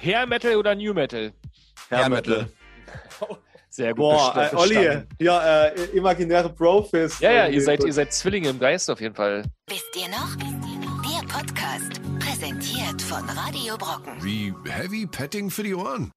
[0.00, 1.32] Hair Metal oder New Metal?
[1.90, 2.48] Hair Metal.
[3.68, 3.98] Sehr gut.
[3.98, 7.20] Boah, äh, Olli, ja, äh, imaginäre Profis.
[7.20, 9.44] Ja, ja, ihr seid, ihr seid Zwillinge im Geist auf jeden Fall.
[9.68, 10.36] Wisst ihr noch?
[10.36, 14.14] Der Podcast, präsentiert von Radio Brocken.
[14.22, 16.10] Wie Heavy Petting für die Ohren.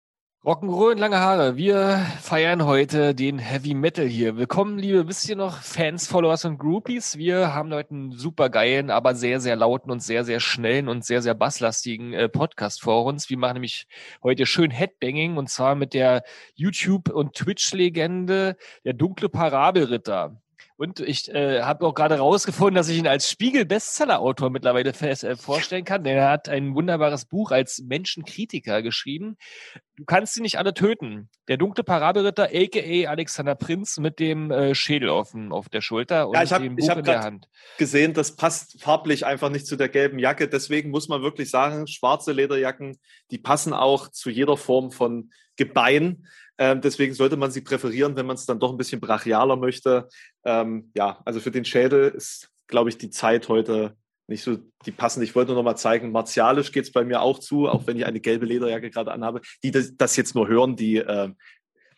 [0.46, 1.55] Rock'n'Roll und lange Haare.
[1.55, 4.36] Wir feiern heute den Heavy Metal hier.
[4.36, 7.18] Willkommen, liebe, wisst ihr noch, Fans, Followers und Groupies.
[7.18, 11.06] Wir haben heute einen super geilen, aber sehr, sehr lauten und sehr, sehr schnellen und
[11.06, 13.29] sehr, sehr basslastigen äh, Podcast vor uns.
[13.29, 13.88] Wir machen nämlich
[14.21, 16.24] heute schön Headbanging und zwar mit der
[16.55, 20.43] YouTube- und Twitch-Legende, der dunkle Parabelritter.
[20.76, 25.36] Und ich äh, habe auch gerade rausgefunden, dass ich ihn als Spiegel-Bestseller-Autor mittlerweile fest, äh,
[25.36, 26.04] vorstellen kann.
[26.04, 29.38] Denn er hat ein wunderbares Buch als Menschenkritiker geschrieben.
[29.96, 31.30] Du kannst sie nicht alle töten.
[31.48, 33.09] Der dunkle Parabelritter, a.k.a.
[33.09, 36.75] Alexander Prinz mit dem äh, Schädel auf, auf der Schulter und Ja, ich habe dem
[36.75, 37.48] Buch hab in der Hand.
[37.78, 40.48] gesehen, das passt farblich einfach nicht zu der gelben Jacke.
[40.48, 42.98] Deswegen muss man wirklich sagen, schwarze Lederjacken,
[43.30, 46.25] die passen auch zu jeder Form von Gebein.
[46.58, 50.08] Ähm, deswegen sollte man sie präferieren, wenn man es dann doch ein bisschen brachialer möchte.
[50.44, 53.95] Ähm, ja, also für den Schädel ist, glaube ich, die Zeit heute
[54.27, 55.25] nicht so die passende.
[55.25, 57.97] Ich wollte nur noch mal zeigen, martialisch geht es bei mir auch zu, auch wenn
[57.97, 59.42] ich eine gelbe Lederjacke gerade anhabe.
[59.64, 61.30] Die das, das jetzt nur hören, die, äh,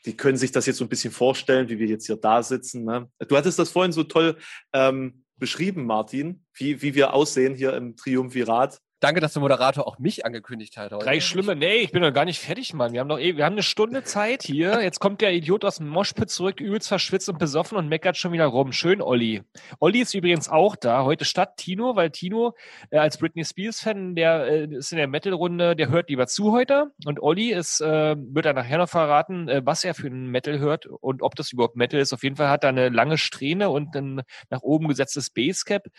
[0.05, 2.83] die können sich das jetzt so ein bisschen vorstellen, wie wir jetzt hier da sitzen.
[2.83, 3.09] Ne?
[3.27, 4.37] Du hattest das vorhin so toll
[4.73, 8.79] ähm, beschrieben, Martin, wie, wie wir aussehen hier im Triumvirat.
[9.05, 11.05] Danke, dass der Moderator auch mich angekündigt hat heute.
[11.05, 11.55] Drei schlimme.
[11.55, 12.91] Nee, ich bin noch gar nicht fertig, Mann.
[12.91, 14.81] Wir haben noch eh, wir haben eine Stunde Zeit hier.
[14.81, 18.31] Jetzt kommt der Idiot aus dem Moshpit zurück, übelst verschwitzt und besoffen und meckert schon
[18.31, 18.71] wieder rum.
[18.71, 19.43] Schön, Olli.
[19.79, 21.03] Olli ist übrigens auch da.
[21.03, 22.55] Heute statt Tino, weil Tino
[22.89, 26.91] äh, als Britney Spears-Fan, der äh, ist in der Metal-Runde, der hört lieber zu heute.
[27.05, 30.57] Und Olli ist, äh, wird er nachher noch verraten, äh, was er für ein Metal
[30.57, 32.11] hört und ob das überhaupt Metal ist.
[32.11, 35.89] Auf jeden Fall hat er eine lange Strähne und ein nach oben gesetztes Basecap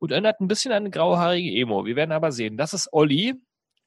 [0.00, 1.84] und erinnert ein bisschen an eine grauhaarige Emo.
[1.84, 2.56] Wir werden aber sehen.
[2.56, 3.40] Das ist Olli.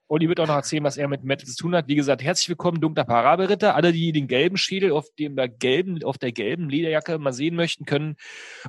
[0.09, 1.87] Olli wird auch noch erzählen, was er mit Metal zu tun hat.
[1.87, 3.73] Wie gesagt, herzlich willkommen, dunkler Parabelritter.
[3.73, 7.55] Alle, die den gelben Schädel auf dem der gelben, auf der gelben Lederjacke mal sehen
[7.55, 8.17] möchten, können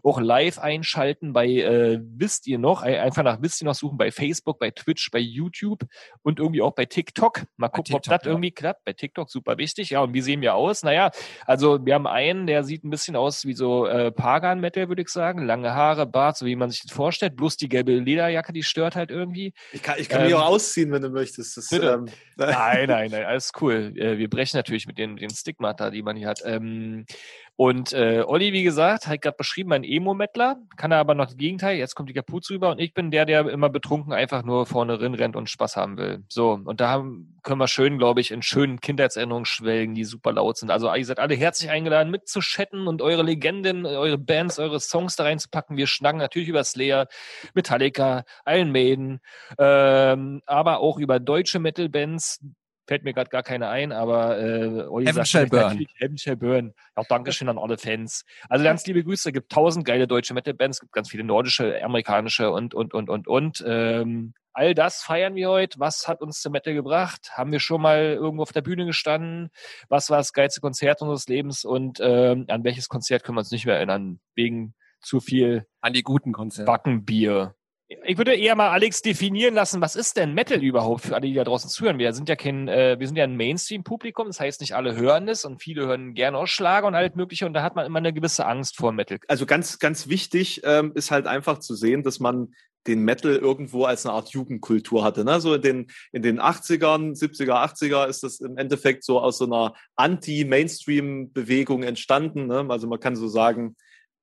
[0.05, 2.83] auch live einschalten bei äh, Wisst ihr noch?
[2.83, 5.83] Ein- Einfach nach Wisst ihr noch suchen bei Facebook, bei Twitch, bei YouTube
[6.23, 7.43] und irgendwie auch bei TikTok.
[7.57, 8.31] Mal gucken, ob TikTok, das ja.
[8.31, 8.85] irgendwie klappt.
[8.85, 9.91] Bei TikTok super wichtig.
[9.91, 10.83] Ja, und wie sehen wir aus?
[10.85, 11.11] Naja,
[11.47, 15.09] also wir haben einen, der sieht ein bisschen aus wie so äh, Pagan-Metal, würde ich
[15.09, 15.45] sagen.
[15.45, 17.37] Lange Haare, Bart, so wie man sich das vorstellt.
[17.37, 19.53] Bloß die gelbe Lederjacke, die stört halt irgendwie.
[19.73, 21.24] Ich kann, ich kann mich Ähm, auch ausziehen, wenn du möchtest.
[21.33, 21.93] Das, bitte.
[21.93, 23.93] ähm, Nein, nein, nein, alles cool.
[23.97, 26.43] Äh, wir brechen natürlich mit den, den Stigmata, die man hier hat.
[26.45, 27.07] Ähm,
[27.57, 31.37] und äh, Olli, wie gesagt, hat gerade beschrieben, ein Emo-Mettler, kann er aber noch das
[31.37, 31.77] Gegenteil.
[31.77, 35.01] Jetzt kommt die Kapuze rüber und ich bin der, der immer betrunken einfach nur vorne
[35.01, 36.25] rin rennt und Spaß haben will.
[36.29, 40.33] So, und da haben, können wir schön, glaube ich, in schönen Kindheitserinnerungen schwelgen, die super
[40.33, 40.73] laut sind.
[40.73, 45.23] Also ihr seid alle herzlich eingeladen, mitzuchatten und eure Legenden, eure Bands, eure Songs da
[45.23, 45.77] reinzupacken.
[45.77, 47.07] Wir schnacken natürlich über Slayer,
[47.55, 49.21] Metallica, Iron Maiden,
[49.59, 52.41] ähm, aber auch über deutsche Metal-Bands.
[52.87, 55.63] Fällt mir gerade gar keine ein, aber äh, Olli Heaven sagt Shall vielleicht Burn.
[55.63, 56.75] natürlich Heaven Shall Burn.
[56.97, 58.25] Ja, Dankeschön an alle Fans.
[58.49, 59.31] Also ganz liebe Grüße.
[59.31, 63.09] Es gibt tausend geile deutsche Metal-Bands, es gibt ganz viele nordische, amerikanische und, und, und,
[63.09, 63.65] und, und.
[63.67, 65.81] Ähm, all das feiern wir heute.
[65.81, 67.33] Was hat uns zum Metal gebracht?
[67.33, 69.51] Haben wir schon mal irgendwo auf der Bühne gestanden?
[69.89, 71.65] Was war das geilste Konzert unseres Lebens?
[71.65, 74.21] Und ähm, an welches Konzert können wir uns nicht mehr erinnern?
[74.35, 76.71] Wegen zu viel An die guten Konzerte.
[76.71, 77.55] Backenbier.
[77.89, 81.35] Ich würde eher mal Alex definieren lassen, was ist denn Metal überhaupt für alle, die
[81.35, 81.99] da draußen zuhören?
[81.99, 85.29] Wir sind ja kein, äh, wir sind ja ein Mainstream-Publikum, das heißt nicht alle hören
[85.29, 87.99] es und viele hören gerne auch Schlager und alles mögliche und da hat man immer
[87.99, 89.19] eine gewisse Angst vor Metal.
[89.29, 92.55] also ganz, ganz wichtig ähm, ist halt einfach zu sehen, dass man
[92.87, 95.25] den Metal irgendwo als eine Art Jugendkultur hatte.
[95.25, 95.41] Ne?
[95.41, 99.47] So in den, in den 80ern, 70er, 80er ist das im Endeffekt so aus so
[99.47, 102.47] einer Anti-Mainstream-Bewegung entstanden.
[102.47, 102.67] Ne?
[102.69, 103.77] Also man kann so sagen,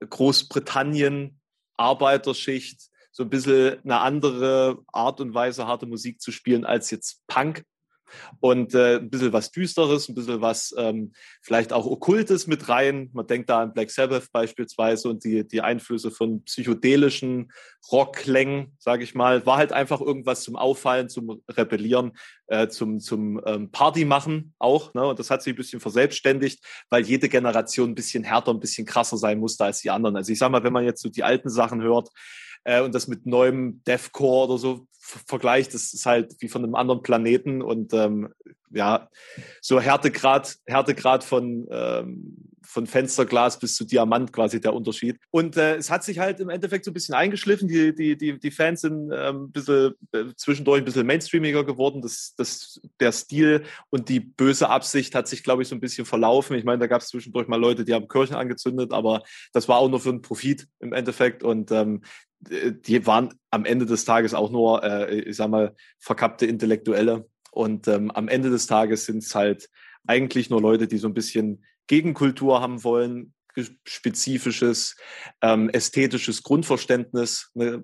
[0.07, 1.39] Großbritannien,
[1.77, 7.21] Arbeiterschicht, so ein bisschen eine andere Art und Weise, harte Musik zu spielen als jetzt
[7.27, 7.63] Punk.
[8.39, 13.09] Und äh, ein bisschen was Düsteres, ein bisschen was ähm, vielleicht auch Okkultes mit rein.
[13.13, 17.51] Man denkt da an Black Sabbath beispielsweise und die, die Einflüsse von psychedelischen
[17.91, 19.45] Rockklängen, sage ich mal.
[19.45, 22.13] War halt einfach irgendwas zum Auffallen, zum Rebellieren,
[22.47, 24.93] äh, zum, zum ähm, Party machen auch.
[24.93, 25.05] Ne?
[25.05, 28.85] Und das hat sich ein bisschen verselbstständigt, weil jede Generation ein bisschen härter, ein bisschen
[28.85, 30.15] krasser sein musste als die anderen.
[30.15, 32.09] Also ich sag mal, wenn man jetzt so die alten Sachen hört,
[32.63, 36.75] äh, und das mit neuem Deathcore oder so vergleicht, das ist halt wie von einem
[36.75, 38.33] anderen Planeten und ähm,
[38.69, 39.09] ja,
[39.61, 45.19] so Härtegrad, Härtegrad von, ähm, von Fensterglas bis zu Diamant quasi der Unterschied.
[45.29, 47.67] Und äh, es hat sich halt im Endeffekt so ein bisschen eingeschliffen.
[47.67, 52.01] Die, die, die, die Fans sind ähm, ein bisschen äh, zwischendurch ein bisschen mainstreamiger geworden.
[52.01, 56.05] Das, das, der Stil und die böse Absicht hat sich, glaube ich, so ein bisschen
[56.05, 56.55] verlaufen.
[56.55, 59.77] Ich meine, da gab es zwischendurch mal Leute, die haben Kirchen angezündet, aber das war
[59.77, 61.43] auch nur für einen Profit im Endeffekt.
[61.43, 62.03] Und ähm,
[62.39, 67.27] die waren am Ende des Tages auch nur, äh, ich sag mal, verkappte Intellektuelle.
[67.51, 69.69] Und ähm, am Ende des Tages sind es halt
[70.07, 73.33] eigentlich nur Leute, die so ein bisschen Gegenkultur haben wollen,
[73.85, 74.95] spezifisches,
[75.41, 77.83] ähm, ästhetisches Grundverständnis, eine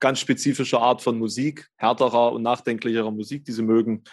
[0.00, 4.04] ganz spezifische Art von Musik, härterer und nachdenklicherer Musik, die sie mögen,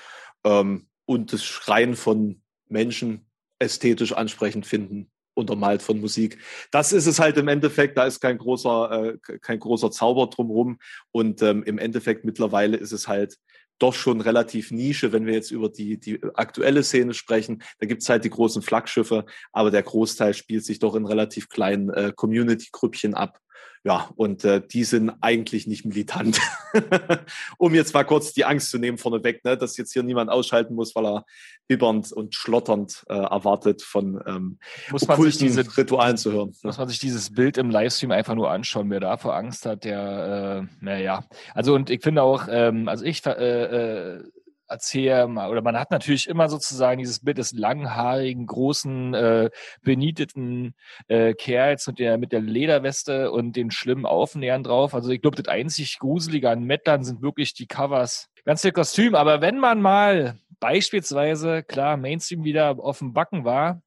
[0.43, 3.29] ähm, und das Schreien von Menschen
[3.59, 6.39] ästhetisch ansprechend finden, untermalt von Musik.
[6.71, 10.79] Das ist es halt im Endeffekt, da ist kein großer, äh, kein großer Zauber drumherum.
[11.11, 13.37] Und ähm, im Endeffekt mittlerweile ist es halt
[13.83, 17.61] doch schon relativ Nische, wenn wir jetzt über die, die aktuelle Szene sprechen.
[17.79, 21.89] Da gibt's halt die großen Flaggschiffe, aber der Großteil spielt sich doch in relativ kleinen
[21.89, 23.39] äh, Community-Grüppchen ab.
[23.85, 26.39] Ja, und äh, die sind eigentlich nicht militant.
[27.57, 30.73] um jetzt mal kurz die Angst zu nehmen vorneweg, ne, dass jetzt hier niemand ausschalten
[30.73, 31.25] muss, weil er
[31.67, 36.55] bibbernd und schlotternd äh, erwartet von ähm, muss man sich diese Ritualen zu hören.
[36.63, 39.83] Muss man sich dieses Bild im Livestream einfach nur anschauen, wer da vor Angst hat,
[39.83, 41.25] der, äh, naja.
[41.53, 44.23] Also und ich finde auch, ähm, also ich äh, äh,
[44.67, 49.49] erzähle oder man hat natürlich immer sozusagen dieses Bild des langhaarigen, großen, äh,
[49.81, 50.75] benieteten
[51.07, 54.93] äh, Kerls mit der, mit der Lederweste und den schlimmen Aufnähern drauf.
[54.93, 58.29] Also ich glaube, das einzig Gruselige an Mettlern sind wirklich die Covers.
[58.45, 63.81] Ganz viel Kostüm, aber wenn man mal beispielsweise, klar, Mainstream wieder auf dem Backen war,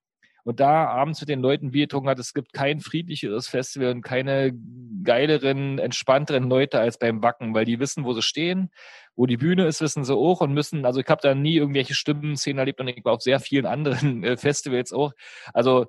[0.46, 4.02] und da abends mit den Leuten Bier getrunken hat, es gibt kein friedlicheres Festival und
[4.02, 4.52] keine
[5.02, 8.70] geileren, entspannteren Leute als beim Backen, weil die wissen, wo sie stehen,
[9.16, 11.94] wo die Bühne ist, wissen sie auch und müssen, also ich habe da nie irgendwelche
[11.94, 15.14] Stimmenszenen erlebt und ich war auf sehr vielen anderen äh, Festivals auch.
[15.52, 15.86] Also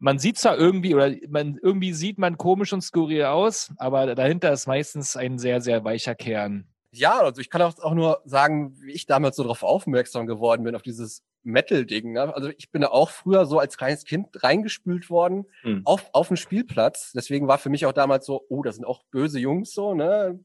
[0.00, 4.52] man sieht zwar irgendwie oder man irgendwie sieht man komisch und skurril aus, aber dahinter
[4.52, 6.71] ist meistens ein sehr, sehr weicher Kern.
[6.94, 10.76] Ja, also ich kann auch nur sagen, wie ich damals so darauf aufmerksam geworden bin,
[10.76, 12.12] auf dieses Metal-Ding.
[12.12, 12.34] Ne?
[12.34, 15.82] Also ich bin da auch früher so als kleines Kind reingespült worden hm.
[15.84, 17.12] auf, auf dem Spielplatz.
[17.14, 19.94] Deswegen war für mich auch damals so, oh, das sind auch böse Jungs so.
[19.94, 20.38] Ne?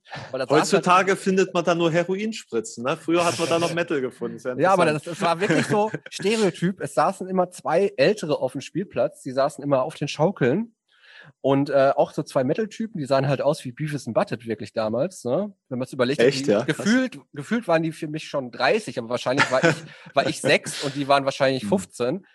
[0.49, 2.83] Heutzutage halt findet man da nur Heroinspritzen.
[2.83, 2.97] Ne?
[2.97, 4.39] Früher hat man da noch Metal gefunden.
[4.43, 6.79] Ja, ja, aber das, das war wirklich so Stereotyp.
[6.79, 9.21] Es saßen immer zwei Ältere auf dem Spielplatz.
[9.21, 10.73] Die saßen immer auf den Schaukeln
[11.41, 14.73] und äh, auch so zwei Metal-Typen, die sahen halt aus wie Beavis and Butted wirklich
[14.73, 15.23] damals.
[15.23, 15.53] Ne?
[15.69, 16.63] Wenn man es überlegt, Echt, ja?
[16.63, 19.75] gefühlt, gefühlt waren die für mich schon 30, aber wahrscheinlich war ich,
[20.13, 22.15] war ich sechs und die waren wahrscheinlich 15.
[22.15, 22.25] Mhm.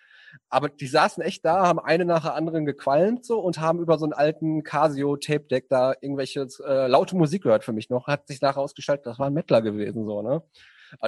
[0.49, 3.99] Aber die saßen echt da, haben eine nach der anderen gequalmt so und haben über
[3.99, 8.07] so einen alten Casio Tape Deck da irgendwelche äh, laute Musik gehört für mich noch.
[8.07, 10.43] Hat sich nachher ausgeschaltet, das war ein Mettler gewesen so, ne?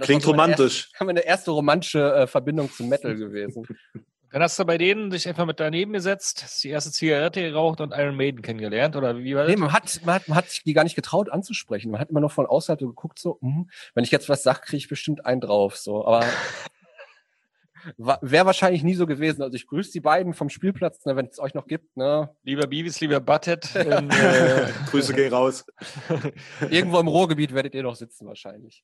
[0.00, 0.84] Klingt so romantisch.
[0.84, 3.66] Erste, haben wir eine erste romantische äh, Verbindung zum Metal gewesen.
[4.34, 7.92] Dann hast du bei denen dich einfach mit daneben gesetzt, die erste Zigarette geraucht und
[7.92, 9.52] Iron Maiden kennengelernt, oder wie war das?
[9.52, 11.92] Nee, man hat, man hat, man hat sich die gar nicht getraut anzusprechen.
[11.92, 14.62] Man hat immer noch von außerhalb so geguckt, so, mh, wenn ich jetzt was sag,
[14.62, 16.04] kriege ich bestimmt einen drauf, so.
[16.04, 16.26] Aber
[17.96, 19.40] wäre wahrscheinlich nie so gewesen.
[19.40, 21.96] Also ich grüße die beiden vom Spielplatz, ne, wenn es euch noch gibt.
[21.96, 22.34] Ne?
[22.42, 23.72] Lieber Beavis, lieber Butthead.
[23.76, 25.64] In, äh, Grüße gehen raus.
[26.70, 28.82] Irgendwo im Ruhrgebiet werdet ihr noch sitzen wahrscheinlich.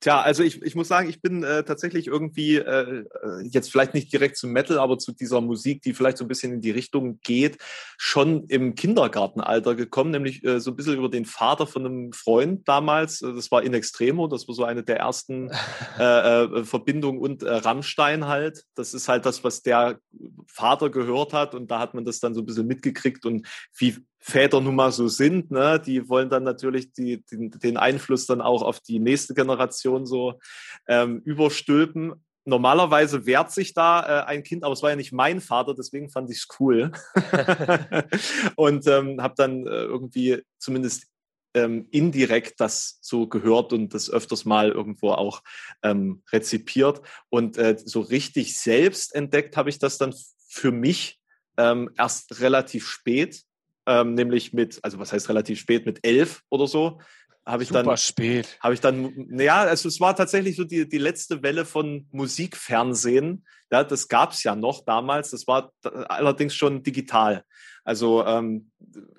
[0.00, 3.04] Tja, also ich, ich muss sagen, ich bin äh, tatsächlich irgendwie äh,
[3.44, 6.52] jetzt vielleicht nicht direkt zum Metal, aber zu dieser Musik, die vielleicht so ein bisschen
[6.52, 7.58] in die Richtung geht,
[7.96, 12.68] schon im Kindergartenalter gekommen, nämlich äh, so ein bisschen über den Vater von einem Freund
[12.68, 13.22] damals.
[13.22, 15.50] Äh, das war In Extremo, das war so eine der ersten
[15.98, 18.64] äh, äh, Verbindungen und äh, Rammstein halt.
[18.74, 20.00] Das ist halt das, was der
[20.46, 23.46] Vater gehört hat und da hat man das dann so ein bisschen mitgekriegt und
[23.76, 25.78] wie Väter nun mal so sind, ne?
[25.78, 30.40] die wollen dann natürlich die, die, den Einfluss dann auch auf die nächste Generation so
[30.88, 32.14] ähm, überstülpen.
[32.46, 36.08] Normalerweise wehrt sich da äh, ein Kind, aber es war ja nicht mein Vater, deswegen
[36.08, 36.90] fand ich es cool.
[38.56, 41.04] und ähm, habe dann äh, irgendwie zumindest
[41.52, 45.42] ähm, indirekt das so gehört und das öfters mal irgendwo auch
[45.82, 47.02] ähm, rezipiert.
[47.28, 50.14] Und äh, so richtig selbst entdeckt habe ich das dann
[50.48, 51.20] für mich
[51.58, 53.44] ähm, erst relativ spät
[53.86, 57.00] ähm, nämlich mit, also was heißt relativ spät, mit elf oder so,
[57.46, 58.58] habe ich Super dann spät.
[58.60, 63.44] habe ich dann ja also es war tatsächlich so die die letzte Welle von Musikfernsehen.
[63.70, 65.30] Ja das gab's ja noch damals.
[65.30, 67.44] Das war allerdings schon digital.
[67.84, 68.70] Also ähm,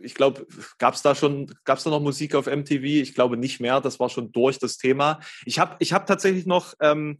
[0.01, 0.47] ich glaube
[0.79, 3.79] gab's da schon gab's da noch Musik auf MTV ich glaube nicht mehr.
[3.79, 5.19] Das war schon durch das Thema.
[5.45, 7.19] Ich habe ich habe tatsächlich noch ähm,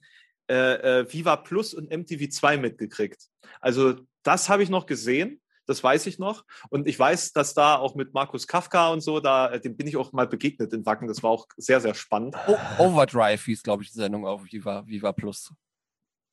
[0.50, 3.28] äh, äh, Viva Plus und MTV 2 mitgekriegt.
[3.62, 6.44] Also das habe ich noch gesehen das weiß ich noch.
[6.70, 9.88] Und ich weiß, dass da auch mit Markus Kafka und so, da, äh, dem bin
[9.88, 11.08] ich auch mal begegnet in Wacken.
[11.08, 12.36] Das war auch sehr, sehr spannend.
[12.48, 15.54] O Overdrive hieß, glaube ich, die Sendung auf Viva, Viva Plus.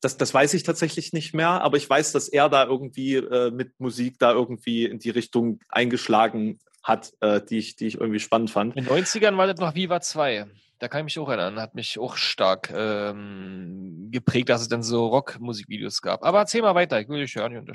[0.01, 3.51] Das, das weiß ich tatsächlich nicht mehr, aber ich weiß, dass er da irgendwie äh,
[3.51, 8.19] mit Musik da irgendwie in die Richtung eingeschlagen hat, äh, die, ich, die ich irgendwie
[8.19, 8.75] spannend fand.
[8.75, 10.47] In den 90ern war das noch Viva 2.
[10.79, 14.83] Da kann ich mich auch erinnern, hat mich auch stark ähm, geprägt, dass es dann
[14.83, 16.23] so Rock-Musikvideos gab.
[16.23, 17.65] Aber erzähl mal weiter, ich will dich hören.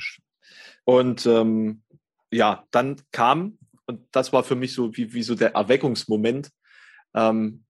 [0.84, 1.82] Und ähm,
[2.30, 6.50] ja, dann kam, und das war für mich so wie, wie so der Erweckungsmoment,
[7.14, 7.64] ähm,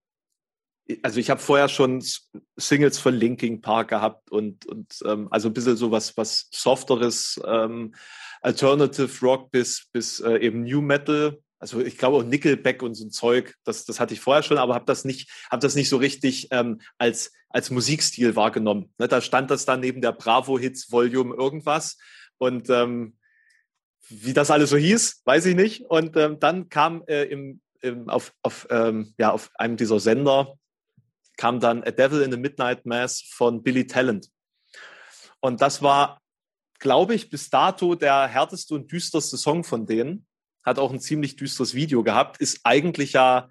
[1.02, 2.02] also ich habe vorher schon
[2.56, 7.40] Singles von Linkin Park gehabt und, und ähm, also ein bisschen so was, was softeres,
[7.46, 7.94] ähm,
[8.40, 11.38] Alternative Rock bis, bis äh, eben New Metal.
[11.58, 14.58] Also ich glaube auch Nickelback und so ein Zeug, das, das hatte ich vorher schon,
[14.58, 18.92] aber habe das nicht, habe das nicht so richtig ähm, als, als Musikstil wahrgenommen.
[18.98, 21.98] Ne, da stand das dann neben der Bravo Hits Volume irgendwas
[22.38, 23.16] und ähm,
[24.08, 25.82] wie das alles so hieß, weiß ich nicht.
[25.82, 30.56] Und ähm, dann kam äh, im, im, auf, auf, ähm, ja, auf einem dieser Sender
[31.36, 34.28] kam dann A Devil in the Midnight Mass von Billy Talent.
[35.40, 36.20] Und das war,
[36.80, 40.26] glaube ich, bis dato der härteste und düsterste Song von denen.
[40.64, 42.38] Hat auch ein ziemlich düsteres Video gehabt.
[42.40, 43.48] Ist eigentlich ja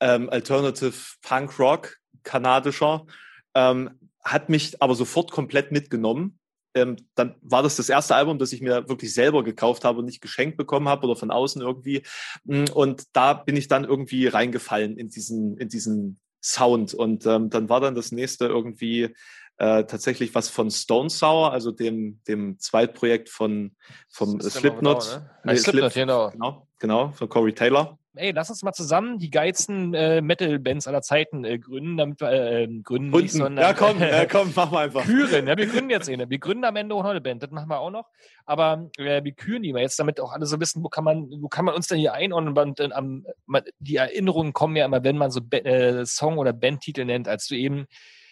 [0.00, 3.06] ähm, Alternative Punk Rock, kanadischer.
[3.54, 6.38] Ähm, hat mich aber sofort komplett mitgenommen.
[6.74, 10.06] Ähm, dann war das das erste Album, das ich mir wirklich selber gekauft habe und
[10.06, 12.02] nicht geschenkt bekommen habe oder von außen irgendwie.
[12.44, 16.92] Mm, Und da bin ich dann irgendwie reingefallen in diesen, in diesen Sound.
[16.92, 19.14] Und ähm, dann war dann das nächste irgendwie
[19.56, 23.76] äh, tatsächlich was von Stone Sour, also dem, dem Zweitprojekt von
[24.10, 25.04] vom Slipknot.
[25.04, 25.30] Down, ne?
[25.44, 26.30] Nee, Slipknot, Slip- genau.
[26.30, 27.98] Genau, genau, von Corey Taylor.
[28.16, 32.30] Ey, lass uns mal zusammen die geilsten äh, Metal-Bands aller Zeiten äh, gründen, damit wir
[32.30, 33.28] äh, gründen nicht, Unten.
[33.38, 35.04] sondern Ja, komm, ja, komm, mach mal einfach.
[35.04, 35.48] küren.
[35.48, 36.30] Ja, wir gründen jetzt eine.
[36.30, 37.42] Wir gründen am Ende auch noch eine Band.
[37.42, 38.06] Das machen wir auch noch.
[38.46, 41.28] Aber äh, wir küren die mal jetzt, damit auch alle so wissen, wo kann man,
[41.40, 42.56] wo kann man uns denn hier einordnen?
[42.56, 47.04] Und am, man, die Erinnerungen kommen ja immer, wenn man so äh, Song- oder Bandtitel
[47.04, 47.86] nennt, als du eben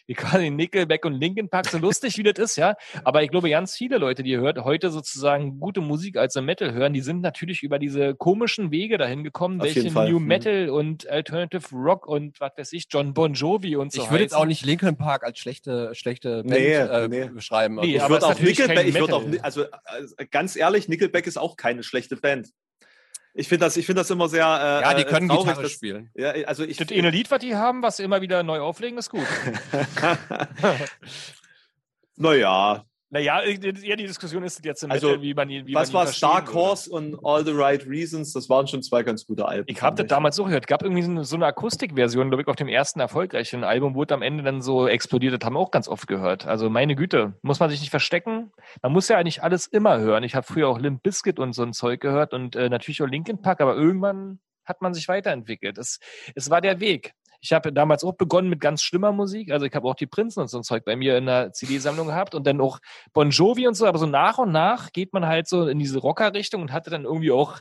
[0.06, 2.74] wie quasi Nickelback und Linkin Park, so lustig wie das ist, ja.
[3.04, 6.92] Aber ich glaube, ganz viele Leute, die hört, heute sozusagen gute Musik als Metal hören,
[6.92, 9.82] die sind natürlich über diese komischen Wege dahin gekommen, Auf welche.
[9.92, 10.26] New Mhm.
[10.26, 14.24] Metal und Alternative Rock und was weiß ich, John Bon Jovi und so ich würde
[14.24, 17.28] jetzt auch nicht Linkin Park als schlechte, schlechte Band Nee, äh, nee.
[17.28, 17.76] beschreiben.
[17.76, 21.56] Nee, Ich würde auch Nickelback, ich würde auch, also, also ganz ehrlich, Nickelback ist auch
[21.56, 22.48] keine schlechte Band.
[23.34, 24.44] Ich finde das, ich finde das immer sehr.
[24.44, 26.10] Äh, ja, die äh, können traurig, Gitarre dass- spielen.
[26.14, 26.76] Ja, also ich.
[26.76, 29.26] Das eine Lied, was die haben, was sie immer wieder neu auflegen, ist gut.
[32.16, 35.92] naja, naja, eher die Diskussion ist jetzt im Also, Metal, wie man die, wie was
[35.92, 36.54] man war die verstehen Dark.
[36.54, 38.32] Horse und All the Right Reasons?
[38.32, 39.64] Das waren schon zwei ganz gute Alben.
[39.66, 40.64] Ich habe das damals so gehört.
[40.64, 43.94] Es gab irgendwie so eine, so eine Akustikversion, glaube ich, auf dem ersten erfolgreichen Album,
[43.94, 45.34] wurde am Ende dann so explodiert.
[45.34, 46.46] Das haben wir auch ganz oft gehört.
[46.46, 48.50] Also meine Güte, muss man sich nicht verstecken.
[48.80, 50.24] Man muss ja eigentlich alles immer hören.
[50.24, 53.08] Ich habe früher auch Limp Bizkit und so ein Zeug gehört und äh, natürlich auch
[53.08, 55.76] Linkin Park, aber irgendwann hat man sich weiterentwickelt.
[55.76, 55.98] Es,
[56.34, 57.12] es war der Weg.
[57.44, 59.50] Ich habe damals auch begonnen mit ganz schlimmer Musik.
[59.50, 62.06] Also ich habe auch die Prinzen und so ein Zeug bei mir in der CD-Sammlung
[62.06, 62.78] gehabt und dann auch
[63.12, 63.84] Bon Jovi und so.
[63.86, 67.04] Aber so nach und nach geht man halt so in diese Rocker-Richtung und hatte dann
[67.04, 67.58] irgendwie auch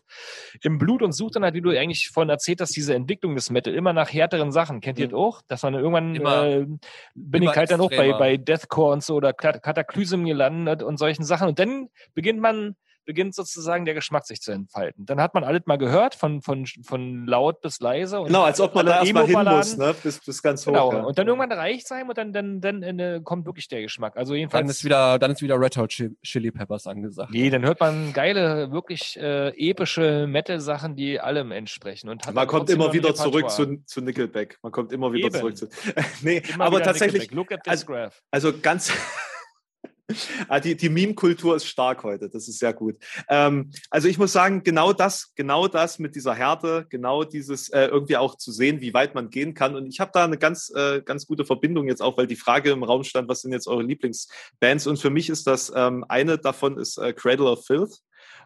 [0.62, 3.50] im Blut und sucht dann halt, wie du eigentlich vorhin erzählt hast, diese Entwicklung des
[3.50, 4.82] Metal immer nach härteren Sachen.
[4.82, 5.42] Kennt ihr das auch?
[5.48, 6.66] Dass man irgendwann Immer- äh,
[7.16, 10.84] bin immer ich halt dann auch bei, bei Deathcore und so oder Kat- Kataklysm gelandet
[10.84, 11.48] und solchen Sachen.
[11.48, 15.06] Und dann beginnt man beginnt sozusagen der Geschmack sich zu entfalten.
[15.06, 18.20] Dann hat man alles mal gehört, von, von, von laut bis leise.
[18.20, 19.94] Und Genau, als ob man da erstmal hin muss, ne?
[20.04, 20.72] bis, bis ganz hoch.
[20.72, 20.92] Genau.
[20.94, 21.02] ja.
[21.04, 24.18] Und dann irgendwann reicht es einem und dann, dann, dann äh, kommt wirklich der Geschmack.
[24.18, 24.62] Also jedenfalls.
[24.64, 27.32] Dann ist wieder, dann ist wieder Red Hot Chi- Chili Peppers angesagt.
[27.32, 32.10] Nee, dann hört man geile, wirklich äh, epische Metal-Sachen, die allem entsprechen.
[32.10, 34.58] Und hat Man dann kommt immer wieder zurück zu, zu Nickelback.
[34.62, 35.36] Man kommt immer wieder Eben.
[35.40, 35.68] zurück zu.
[36.22, 37.36] nee, Immer aber tatsächlich, Nickelback.
[37.36, 38.22] Look at this also- graph.
[38.32, 38.92] also ganz.
[40.48, 42.98] Ah, die die Meme-Kultur ist stark heute, das ist sehr gut.
[43.30, 47.86] Ähm, also ich muss sagen, genau das, genau das mit dieser Härte, genau dieses äh,
[47.86, 49.76] irgendwie auch zu sehen, wie weit man gehen kann.
[49.76, 52.72] Und ich habe da eine ganz, äh, ganz gute Verbindung jetzt auch, weil die Frage
[52.72, 54.88] im Raum stand, was sind jetzt eure Lieblingsbands?
[54.88, 58.00] Und für mich ist das, ähm, eine davon ist äh, Cradle of Filth.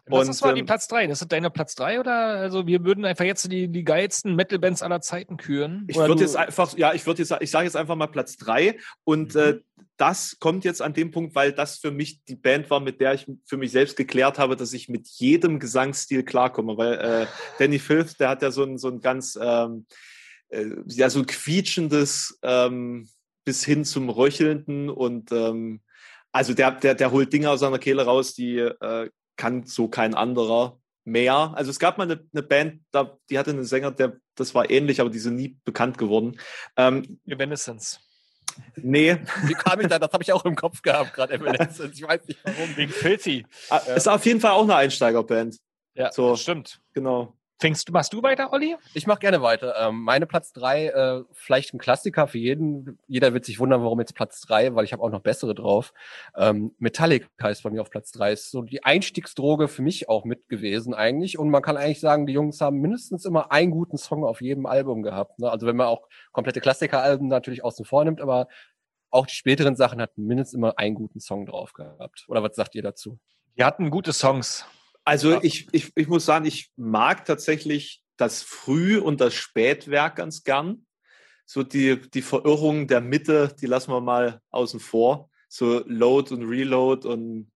[0.08, 1.06] Und, ist mal die ähm, Platz 3?
[1.06, 4.82] Ist das deine Platz 3 oder also wir würden einfach jetzt die, die geilsten Metal-Bands
[4.82, 5.84] aller Zeiten küren?
[5.88, 8.78] Ich würde jetzt einfach, ja, ich würde jetzt, ich sage jetzt einfach mal Platz drei
[9.04, 9.40] und Mhm.
[9.40, 9.60] äh,
[9.96, 13.14] das kommt jetzt an dem Punkt, weil das für mich die Band war, mit der
[13.14, 17.26] ich für mich selbst geklärt habe, dass ich mit jedem Gesangsstil klarkomme, weil äh,
[17.58, 19.86] Danny Filth, der hat ja so ein, so ein ganz, ähm,
[20.50, 23.08] äh, ja, so ein quietschendes ähm,
[23.44, 25.80] bis hin zum Röchelnden und ähm,
[26.30, 30.14] also der, der, der holt Dinge aus seiner Kehle raus, die äh, kann so kein
[30.14, 31.52] anderer mehr.
[31.54, 34.68] Also es gab mal eine, eine Band, da, die hatte einen Sänger, der, das war
[34.70, 36.38] ähnlich, aber die sind nie bekannt geworden.
[36.76, 38.00] Ähm, Evanescence.
[38.76, 39.98] nee, Wie kam ich da?
[39.98, 41.94] Das habe ich auch im Kopf gehabt, gerade Evanescence.
[41.94, 42.76] Ich weiß nicht warum.
[42.76, 43.46] Wegen Filthy.
[43.70, 45.56] äh, ist auf jeden Fall auch eine Einsteigerband.
[45.94, 46.30] Ja, So.
[46.30, 46.80] das stimmt.
[46.92, 47.35] Genau.
[47.58, 48.76] Fängst du, machst du weiter, Olli?
[48.92, 49.74] Ich mache gerne weiter.
[49.80, 52.98] Ähm, meine Platz drei, äh, vielleicht ein Klassiker für jeden.
[53.06, 55.94] Jeder wird sich wundern, warum jetzt Platz drei, weil ich habe auch noch bessere drauf.
[56.36, 58.32] Ähm, Metallica ist bei mir auf Platz drei.
[58.32, 61.38] Ist so die Einstiegsdroge für mich auch mit gewesen eigentlich.
[61.38, 64.66] Und man kann eigentlich sagen, die Jungs haben mindestens immer einen guten Song auf jedem
[64.66, 65.38] Album gehabt.
[65.38, 65.50] Ne?
[65.50, 68.48] Also wenn man auch komplette Klassikeralben natürlich außen vor nimmt, aber
[69.10, 72.26] auch die späteren Sachen hatten mindestens immer einen guten Song drauf gehabt.
[72.28, 73.18] Oder was sagt ihr dazu?
[73.56, 74.66] Die hatten gute Songs.
[75.06, 75.40] Also Ja.
[75.42, 80.84] ich, ich, ich muss sagen, ich mag tatsächlich das Früh- und das Spätwerk ganz gern.
[81.48, 85.30] so die, die Verirrung der Mitte, die lassen wir mal außen vor.
[85.48, 87.52] So Load und Reload und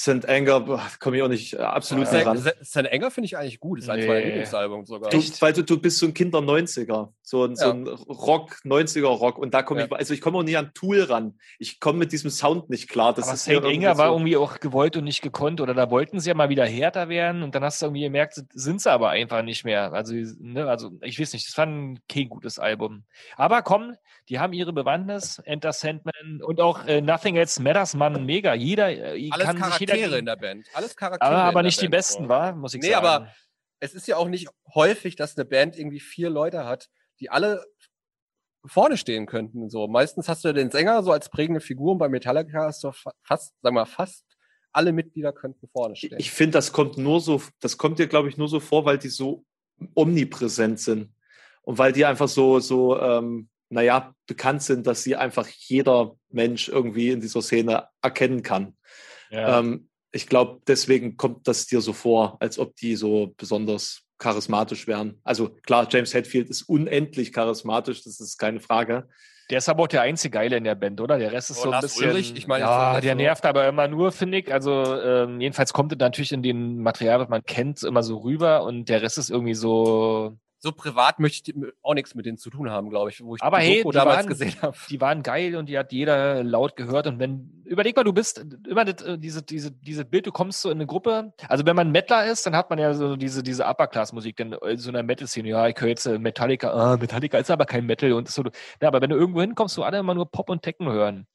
[0.00, 0.28] St.
[0.28, 2.32] Anger, komme ich auch nicht äh, absolut Ja.
[2.32, 2.52] nicht ran.
[2.62, 2.76] St.
[2.86, 3.80] Enger finde ich eigentlich gut.
[3.80, 4.08] Ist eins Nee.
[4.08, 5.10] meiner Lieblingsalbum sogar.
[5.10, 7.70] Du, weil du, du bist so ein Kinder 90er, so ein, so Ja.
[7.72, 9.38] ein Rock, 90er Rock.
[9.38, 9.86] Und da komme Ja.
[9.86, 11.36] ich, also ich komme auch nie an Tool ran.
[11.58, 13.12] Ich komme mit diesem Sound nicht klar.
[13.12, 13.48] Das aber ist St.
[13.48, 15.60] Enger irgendwie war so- irgendwie auch gewollt und nicht gekonnt.
[15.60, 18.40] Oder da wollten sie ja mal wieder härter werden und dann hast du irgendwie gemerkt,
[18.54, 19.92] sind sie aber einfach nicht mehr.
[19.92, 23.02] Also, ne, also ich weiß nicht, das war ein kein gutes Album.
[23.36, 23.94] Aber komm,
[24.28, 28.54] die haben ihre Bewandtnis, Enter Sandman und auch äh, Nothing Else Matters, Mann, mega.
[28.54, 30.66] Jeder äh, Alles kann sich Charaktere in der Band.
[30.74, 31.30] Alles Charaktere.
[31.30, 33.06] aber, aber nicht die besten, war, muss ich Nee, sagen.
[33.06, 33.32] aber
[33.80, 36.88] es ist ja auch nicht häufig, dass eine Band irgendwie vier Leute hat,
[37.20, 37.64] die alle
[38.64, 39.70] vorne stehen könnten.
[39.70, 42.92] So meistens hast du den Sänger so als prägende Figur und bei Metallica hast du
[42.92, 44.24] fa- fast, sagen wir mal, fast
[44.72, 46.18] alle Mitglieder könnten vorne stehen.
[46.18, 48.98] Ich finde, das kommt nur so, das kommt dir, glaube ich, nur so vor, weil
[48.98, 49.44] die so
[49.94, 51.12] omnipräsent sind.
[51.62, 56.68] Und weil die einfach so, so, ähm, naja, bekannt sind, dass sie einfach jeder Mensch
[56.68, 58.76] irgendwie in dieser Szene erkennen kann.
[59.30, 59.58] Ja.
[59.60, 64.86] Ähm, ich glaube, deswegen kommt das dir so vor, als ob die so besonders charismatisch
[64.86, 65.20] wären.
[65.22, 69.06] Also klar, James Hetfield ist unendlich charismatisch, das ist keine Frage.
[69.50, 71.18] Der ist aber auch der einzige Geile in der Band, oder?
[71.18, 72.08] Der Rest ist Oh, so ein Lars bisschen.
[72.10, 74.52] Ulrich, ich meine, ja, der so- nervt aber immer nur, finde ich.
[74.52, 78.64] Also, ähm, jedenfalls kommt es natürlich in dem Material, was man kennt, immer so rüber
[78.64, 80.36] und der Rest ist irgendwie so.
[80.60, 83.42] So privat möchte ich auch nichts mit denen zu tun haben, glaube ich, wo ich
[83.42, 84.76] Aber die hey, Doku die damals waren- gesehen habe.
[84.90, 87.06] Die waren geil und die hat jeder laut gehört.
[87.06, 90.60] Und wenn, überleg mal, du bist immer das, äh, diese, diese, diese Bild, du kommst
[90.60, 91.32] so in eine Gruppe.
[91.48, 94.78] Also, wenn man Mettler ist, dann hat man ja so diese, diese Upper-Class-Musik, denn in
[94.78, 98.12] so einer Metal-Szene, ja, ich höre jetzt äh, Metallica, ah, Metallica ist aber kein Metal
[98.12, 98.42] und so.
[98.82, 101.26] Ja, aber wenn du irgendwo hinkommst, du alle immer nur Pop und Techno hören.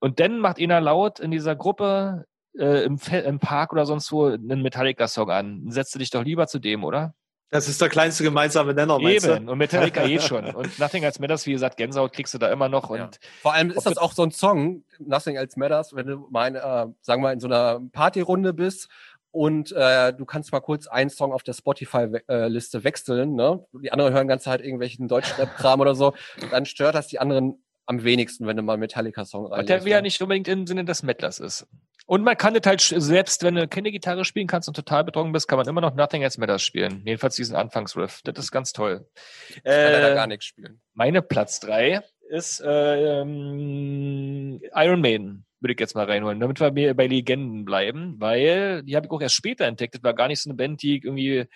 [0.00, 2.24] Und dann macht einer laut in dieser Gruppe
[2.58, 5.70] äh, im, Fe im Park oder sonst wo einen Metallica-Song an.
[5.70, 7.14] Setzt du dich doch lieber zu dem, oder?
[7.52, 9.44] Das ist der kleinste gemeinsame Nenner, meinst Eben.
[9.44, 9.52] du?
[9.52, 10.46] Und Metallica eh schon.
[10.54, 12.88] Und Nothing als Matters, wie gesagt, Gänsehaut kriegst du da immer noch.
[12.88, 13.10] Und Ja.
[13.42, 16.54] Vor allem ist das auch so ein Song, Nothing Else Matters, wenn du mal, in,
[16.54, 16.60] äh,
[17.02, 18.88] sagen wir mal, in so einer Partyrunde bist
[19.32, 23.62] und äh, du kannst mal kurz einen Song auf der Spotify-Liste wechseln, ne?
[23.82, 26.14] Die anderen hören ganz halt irgendwelchen Deutschrap-Kram oder so,
[26.50, 27.62] dann stört das die anderen
[27.92, 29.68] am wenigsten, wenn du mal einen Metallica-Song reinlegst.
[29.68, 30.02] der wieder ne?
[30.02, 31.66] nicht unbedingt im Sinne des Mettlers ist.
[32.06, 35.32] Und man kann das halt, selbst wenn du keine Gitarre spielen kannst und total betrunken
[35.32, 37.02] bist, kann man immer noch Nothing Else Matters spielen.
[37.04, 38.20] Jedenfalls diesen Anfangsriff.
[38.24, 39.06] Das ist ganz toll.
[39.48, 40.80] Ich kann leider Äh, gar nichts spielen.
[40.94, 45.46] meine Platz drei ist ähm, Iron Maiden.
[45.60, 49.20] Würde ich jetzt mal reinholen, damit wir bei Legenden bleiben, weil die habe ich auch
[49.20, 49.94] erst später entdeckt.
[49.94, 51.46] Das war gar nicht so eine Band, die ich irgendwie,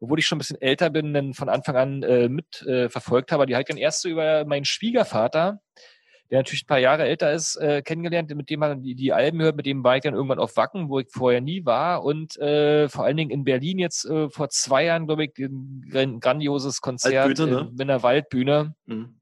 [0.00, 3.32] obwohl ich schon ein bisschen älter bin, dann von Anfang an äh, mit äh, verfolgt
[3.32, 3.46] habe.
[3.46, 5.60] Die halt dann erst so über meinen Schwiegervater,
[6.30, 9.40] der natürlich ein paar Jahre älter ist, äh, kennengelernt, mit dem man die, die Alben
[9.40, 12.36] hört, mit dem war ich dann irgendwann auf Wacken, wo ich vorher nie war und
[12.38, 16.20] äh, vor allen Dingen in Berlin jetzt äh, vor zwei Jahren, glaube ich, ein gran-
[16.20, 17.68] grandioses Konzert Waldbühne, ne?
[17.72, 18.74] in, in der Waldbühne.
[18.86, 19.14] Mhm.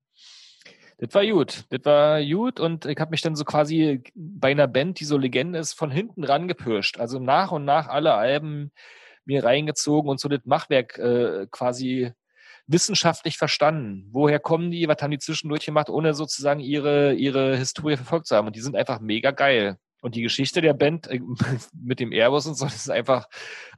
[0.99, 1.65] Das war gut.
[1.69, 5.19] Das war gut und ich habe mich dann so quasi bei einer Band, die so
[5.19, 6.99] Legende ist, von hinten rangepirscht.
[6.99, 8.73] Also nach und nach alle Alben
[9.27, 12.13] mir reingezogen und so das Machwerk äh, quasi
[12.67, 14.09] wissenschaftlich verstanden.
[14.11, 14.89] Woher kommen die?
[14.89, 18.47] Was haben die zwischendurch gemacht, ohne sozusagen ihre, ihre Historie verfolgt zu haben?
[18.47, 19.79] Und die sind einfach mega geil.
[20.03, 21.21] Und die Geschichte der Band äh,
[21.73, 23.29] mit dem Airbus und so, das ist einfach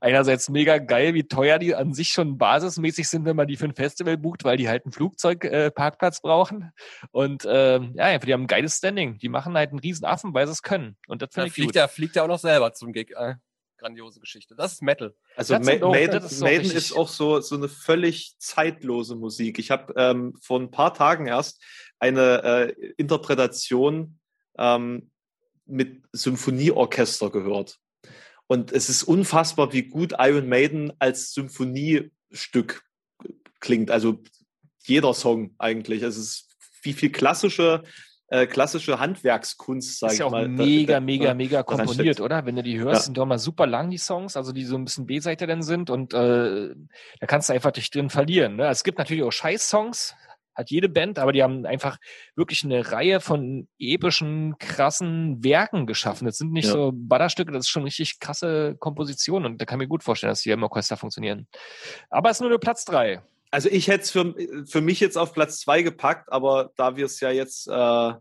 [0.00, 3.66] einerseits mega geil, wie teuer die an sich schon basismäßig sind, wenn man die für
[3.66, 6.72] ein Festival bucht, weil die halt einen Flugzeugparkplatz äh, Parkplatz brauchen.
[7.12, 9.18] Und ähm, ja, einfach, die haben ein geiles Standing.
[9.18, 10.96] Die machen halt einen riesen Affen, weil sie es können.
[11.06, 11.76] Und das Da finde ich fliegt gut.
[11.76, 13.12] er, fliegt er auch noch selber zum Gig.
[13.16, 13.36] Äh,
[13.78, 14.54] grandiose Geschichte.
[14.54, 15.14] Das ist Metal.
[15.36, 19.58] Also Ma Maiden, das ist auch Maiden ist auch so, so eine völlig zeitlose Musik.
[19.58, 21.62] Ich habe ähm, vor ein paar Tagen erst
[21.98, 24.18] eine äh, Interpretation
[24.58, 25.10] ähm,
[25.66, 27.78] mit Symphonieorchester gehört.
[28.46, 32.82] Und es ist unfassbar, wie gut Iron Maiden als Symphoniestück
[33.60, 33.90] klingt.
[33.90, 34.22] Also
[34.84, 36.02] jeder Song eigentlich.
[36.02, 36.48] Es ist
[36.82, 37.82] wie viel klassische,
[38.30, 40.42] äh, klassische Handwerkskunst, sage ist ich ja auch mal.
[40.44, 42.44] da- mega, da- mega, mega daran komponiert, oder?
[42.46, 43.04] Wenn du die hörst, Ja.
[43.06, 45.88] sind doch mal super lang, die Songs, also die so ein bisschen B-Seite dann sind
[45.90, 46.74] und äh,
[47.20, 48.56] da kannst du einfach dich drin verlieren.
[48.56, 48.66] Ne?
[48.68, 50.14] Es gibt natürlich auch Scheiß-Songs,
[50.54, 51.98] hat jede Band, aber die haben einfach
[52.34, 56.26] wirklich eine Reihe von epischen, krassen Werken geschaffen.
[56.26, 56.72] Das sind nicht Ja.
[56.72, 60.32] so Ballerstücke, das ist schon richtig krasse Komposition und da kann ich mir gut vorstellen,
[60.32, 61.46] dass die im Orchester funktionieren.
[62.10, 63.22] Aber es ist nur der Platz drei.
[63.50, 64.34] Also ich hätte es für,
[64.66, 68.12] für mich jetzt auf Platz zwei gepackt, aber da wir es ja jetzt äh,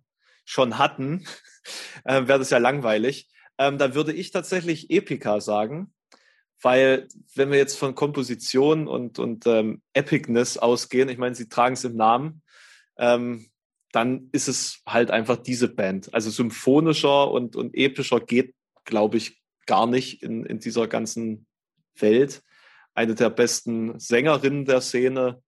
[0.46, 1.26] schon hatten,
[2.06, 3.30] äh, wäre das ja langweilig.
[3.58, 5.94] Ähm, dann würde ich tatsächlich Epica sagen,
[6.62, 11.74] weil wenn wir jetzt von Komposition und, und ähm, Epicness ausgehen, ich meine, sie tragen
[11.74, 12.42] es im Namen,
[12.98, 13.48] ähm,
[13.92, 16.14] dann ist es halt einfach diese Band.
[16.14, 21.46] Also symphonischer und, und epischer geht, glaube ich, gar nicht in, in dieser ganzen
[21.96, 22.42] Welt.
[22.98, 25.44] Eine der besten Sängerinnen der Szene.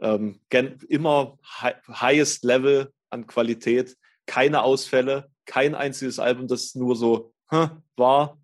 [0.00, 0.40] Ähm,
[0.88, 7.82] immer hi highest Level an Qualität, keine Ausfälle, kein einziges Album, das nur so hm,
[7.96, 8.40] war.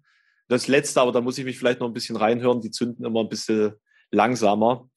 [0.49, 3.21] Das letzte, aber da muss ich mich vielleicht noch ein bisschen reinhören, die zünden immer
[3.21, 3.77] ein bisschen
[4.11, 4.91] langsamer.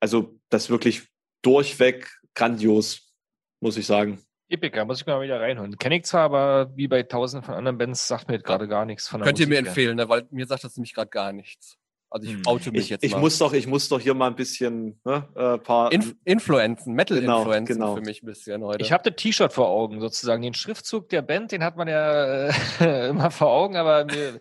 [0.00, 1.06] Also das wirklich
[1.42, 3.12] durchweg grandios,
[3.60, 4.24] muss ich sagen.
[4.48, 5.76] Epica, muss ich mal wieder reinholen.
[5.76, 8.86] Kenne ich zwar, aber wie bei tausenden von anderen Bands sagt mir jetzt gerade gar
[8.86, 9.68] nichts von der Könnt ihr mir Musik her.
[9.68, 10.08] empfehlen, ne?
[10.08, 11.76] weil mir sagt das nämlich gerade gar nichts.
[12.14, 12.42] Also ich Hm.
[12.46, 13.18] oute mich Ich, jetzt ich, mal.
[13.18, 15.90] muss doch, ich muss doch hier mal ein bisschen ne, äh, paar.
[15.90, 17.96] Inf Influenzen, Metal-Influenzen Genau, genau.
[17.96, 18.82] für mich ein bisschen heute.
[18.82, 20.40] Ich habe das T-Shirt vor Augen, sozusagen.
[20.42, 22.50] Den Schriftzug der Band, den hat man ja
[22.80, 24.40] äh, immer vor Augen, aber mir,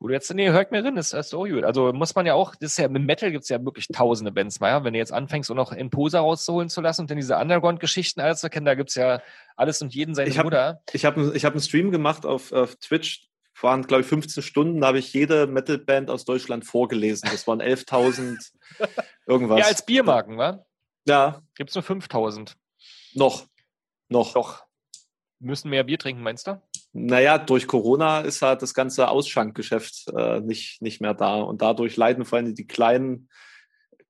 [0.00, 1.64] wo du jetzt, nee, hört mir drin, ist, ist auch gut.
[1.64, 4.58] Also muss man ja auch, das ist ja, mit Metal gibt's ja wirklich tausende Bands
[4.60, 4.82] mal, ja?
[4.82, 8.20] wenn du jetzt anfängst, auch noch in Posa rauszuholen zu lassen und dann diese Underground-Geschichten
[8.22, 9.20] alles zu kennen, da gibt's ja
[9.54, 10.80] alles und jeden seine Ich hab- Mutter.
[10.94, 13.28] Ich habe ich hab einen Stream gemacht auf, auf Twitch,
[13.62, 17.28] waren glaube ich 15 Stunden, da habe ich jede Metalband aus Deutschland vorgelesen.
[17.30, 18.52] Das waren 11.000
[19.26, 19.60] irgendwas.
[19.60, 20.64] Ja, als Biermarken, wa?
[21.06, 22.56] ja, Gibt's nur 5000.
[23.14, 23.46] noch.
[24.08, 24.34] Noch.
[24.34, 24.64] Doch.
[25.38, 26.60] Müssen mehr Bier trinken, meinst du?
[26.92, 31.40] Naja, durch Corona ist halt das ganze Ausschankgeschäft äh, nicht, nicht mehr da.
[31.40, 33.28] Und dadurch leiden vor allem die kleinen,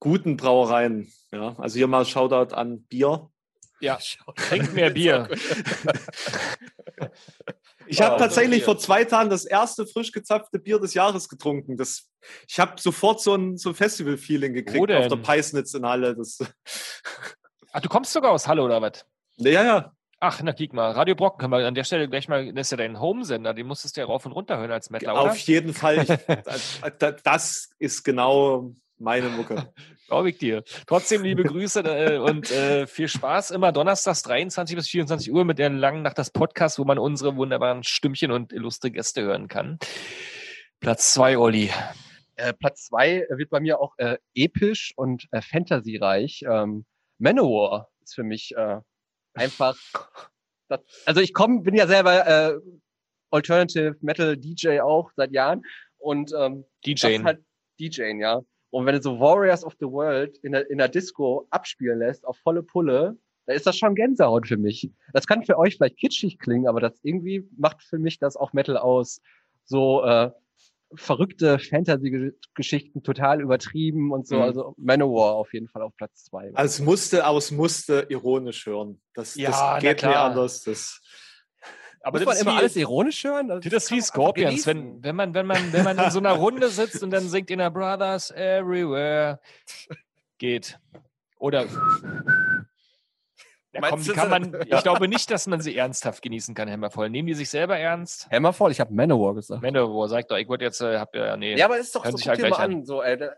[0.00, 1.12] guten Brauereien.
[1.30, 3.30] Ja, also hier mal Shoutout an Bier.
[3.82, 3.98] Ja.
[4.36, 5.28] Trinkt mehr Bier.
[7.86, 8.64] Ich habe Oh, tatsächlich Bier.
[8.64, 11.76] vor zwei Tagen das erste frisch gezapfte Bier des Jahres getrunken.
[11.76, 12.08] Das,
[12.48, 16.14] ich habe sofort so ein, so ein Festival-Feeling gekriegt auf der Peisnitz in Halle.
[16.16, 16.38] Das,
[17.72, 19.04] Ach, du kommst sogar aus Halle oder was?
[19.36, 19.92] ja, ja.
[20.24, 20.92] Ach, na kick mal.
[20.92, 23.66] Radio Brocken können wir an der Stelle gleich mal, das ist ja dein Homesender, den
[23.66, 25.32] musstest du ja rauf und runter hören als Mettler, oder?
[25.32, 25.98] Auf jeden Fall.
[25.98, 26.08] Ich,
[27.00, 29.72] das, das ist genau meine Mucke.
[30.06, 30.62] Glaube ich dir.
[30.86, 33.50] Trotzdem liebe Grüße äh, und äh, viel Spaß.
[33.50, 37.36] Immer donnerstags 23 bis 24 Uhr mit der langen Nacht das Podcast, wo man unsere
[37.36, 39.78] wunderbaren Stimmchen und illustre Gäste hören kann.
[40.80, 41.70] Platz zwei, Olli.
[42.36, 46.44] Äh, Platz zwei wird bei mir auch äh, episch und äh, fantasiereich.
[46.48, 46.84] Ähm,
[47.18, 48.80] Manowar ist für mich äh,
[49.34, 49.76] einfach.
[50.68, 52.58] Das, also ich komme, bin ja selber äh,
[53.30, 55.62] Alternative Metal DJ auch seit Jahren
[55.98, 56.92] und ähm, DJ.
[56.94, 57.44] das ist halt
[57.78, 58.40] DJing, ja.
[58.72, 62.24] Und wenn du so Warriors of the World in der, in der Disco abspielen lässt
[62.24, 64.90] auf volle Pulle, da ist das schon Gänsehaut für mich.
[65.12, 68.54] Das kann für euch vielleicht kitschig klingen, aber das irgendwie macht für mich das auch
[68.54, 69.20] Metal aus.
[69.64, 70.30] So äh,
[70.94, 74.36] verrückte Fantasy-Geschichten, total übertrieben und so.
[74.36, 74.42] Mhm.
[74.42, 76.50] Also Manowar auf jeden Fall auf Platz zwei.
[76.54, 79.02] Also es musste, aber es musste ironisch hören.
[79.12, 80.62] Das, Ja, das geht nicht anders.
[80.64, 81.02] Das,
[82.04, 83.48] Aber Muss man ist immer wie- alles ironisch hören?
[83.48, 86.10] Das ist wie kann man einfach Scorpions, wenn, wenn, man, wenn, man, wenn man in
[86.10, 89.40] so einer Runde sitzt und dann singt in der Brothers Everywhere.
[90.38, 90.78] Geht.
[91.38, 91.66] Oder.
[93.74, 97.08] Ja, komm, kann man, ich glaube nicht, dass man sie ernsthaft genießen kann, Hammervoll.
[97.08, 98.28] Nehmen die sich selber ernst?
[98.30, 99.62] Hammerfall, ich habe Manowar gesagt.
[99.62, 101.56] Manowar, sagt doch, ich wollte jetzt, äh, hab ja, nee.
[101.56, 103.36] Ja, aber ist doch so, guck ja dir mal gleich an, so, ey, der-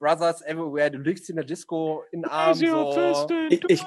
[0.00, 3.28] Brothers Everywhere, du liegst in der Disco in Arm, so.
[3.50, 3.84] Ich- ich-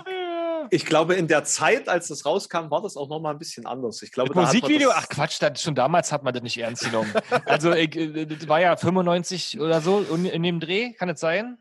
[0.72, 3.66] ich glaube, in der Zeit, als das rauskam, war das auch noch mal ein bisschen
[3.66, 4.02] anders.
[4.02, 6.58] Ich glaube, Das da Musikvideo, das- ach Quatsch, das, schon damals hat man das nicht
[6.58, 7.12] ernst genommen.
[7.46, 11.58] Also, ich, äh, das war ja 95 oder so in, dem Dreh, kann es sein?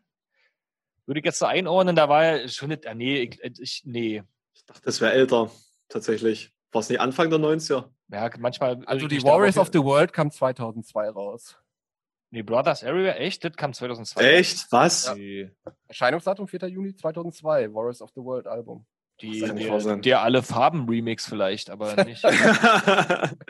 [1.06, 4.22] Würde ich jetzt so einordnen, da war ja schon nicht, ah, nee, ich, ich, nee.
[4.54, 5.50] Ich dachte, das wäre älter,
[5.88, 6.52] tatsächlich.
[6.70, 7.90] War es nicht Anfang der 90er?
[8.08, 8.82] Ja, manchmal.
[8.86, 11.58] Also die Warriors of the World kam 2002 raus.
[12.30, 13.44] Nee, Brothers Everywhere, echt?
[13.44, 14.22] Das kam 2002.
[14.22, 14.72] Echt?
[14.72, 15.12] Was?
[15.14, 15.50] Die,
[15.88, 16.66] Erscheinungsdatum 4.
[16.68, 18.86] Juni 2002, Warriors of the World Album.
[19.22, 22.22] Die, der, der alle Farben Remix vielleicht, aber nicht.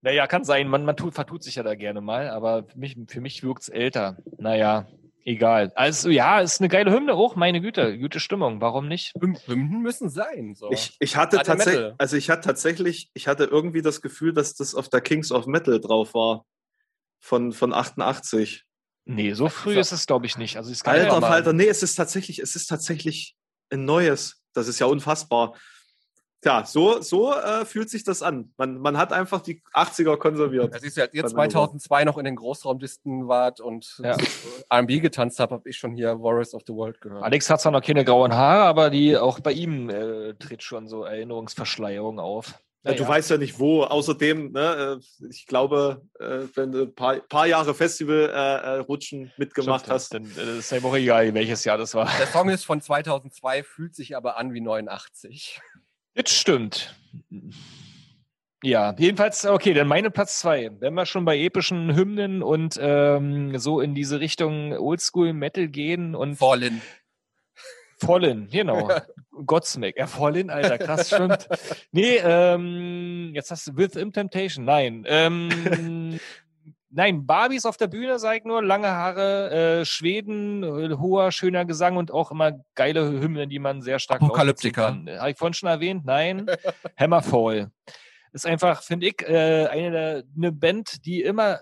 [0.00, 0.68] naja, kann sein.
[0.68, 3.68] Man, man tut, vertut sich ja da gerne mal, aber für mich, für mich wirkt's
[3.68, 4.18] älter.
[4.38, 4.86] Naja,
[5.24, 5.72] egal.
[5.74, 7.98] Also ja, ist eine geile Hymne auch, meine Güte.
[7.98, 8.60] Gute Stimmung.
[8.60, 9.12] Warum nicht?
[9.20, 10.54] Hym- Hymnen müssen sein.
[10.54, 10.70] So.
[10.70, 14.74] ich, ich hatte tatsächlich, also ich hatte tatsächlich, ich hatte irgendwie das Gefühl, dass das
[14.74, 16.44] auf der Kings of Metal drauf war.
[17.20, 18.64] Von, von 88.
[19.06, 20.56] Nee, so früh so- ist es, glaube ich, nicht.
[20.56, 23.34] Also es kann Alter ja mal- Falter, nee, es ist tatsächlich, es ist tatsächlich
[23.70, 24.37] ein neues.
[24.52, 25.54] Das ist ja unfassbar.
[26.40, 28.52] Tja, so, so äh, fühlt sich das an.
[28.56, 30.72] Man, man hat einfach die 80er konserviert.
[30.72, 31.50] Das ist ja, als ihr Bei Manowar.
[31.50, 34.16] 2002 noch in den Großraumdisten wart und Ja.
[34.70, 37.24] R&B getanzt habt, habe ich schon hier Warriors of the World gehört.
[37.24, 40.86] Alex hat zwar noch keine grauen Haare, aber die auch bei ihm äh, tritt schon
[40.86, 42.54] so Erinnerungsverschleierung auf.
[42.84, 43.08] Ja, du Naja.
[43.08, 43.82] weißt ja nicht wo.
[43.82, 49.32] Außerdem, ne, äh, ich glaube, äh, wenn du ein paar, paar Jahre Festival äh, rutschen
[49.36, 52.08] mitgemacht Stimmt, hast, Dann ist ja auch egal, welches Jahr das war.
[52.18, 55.60] Der Song ist von 2002, fühlt sich aber an wie 89.
[56.14, 56.94] Das stimmt.
[58.64, 60.70] Ja, jedenfalls, okay, dann meine Platz zwei.
[60.80, 66.14] Wenn wir schon bei epischen Hymnen und ähm, so in diese Richtung Oldschool Metal gehen
[66.16, 66.82] und Fallen.
[68.00, 68.88] Fallen, genau.
[69.46, 69.96] Godsmack.
[69.96, 71.48] Ja, Fallen, Alter, krass, stimmt.
[71.92, 74.64] Nee, ähm, jetzt hast du With Temptation.
[74.64, 75.04] Nein.
[75.06, 76.18] Ähm,
[76.90, 81.66] Nein, Barbies auf der Bühne, sag ich nur, lange Haare, äh, Schweden, äh, hoher, schöner
[81.66, 84.96] Gesang und auch immer geile Hymnen, die man sehr stark Apokalyptika.
[85.18, 86.06] Habe ich vorhin schon erwähnt?
[86.06, 86.46] Nein.
[86.98, 87.70] Hammerfall.
[88.32, 91.58] Ist einfach, finde ich, äh, eine, eine Band, die immer,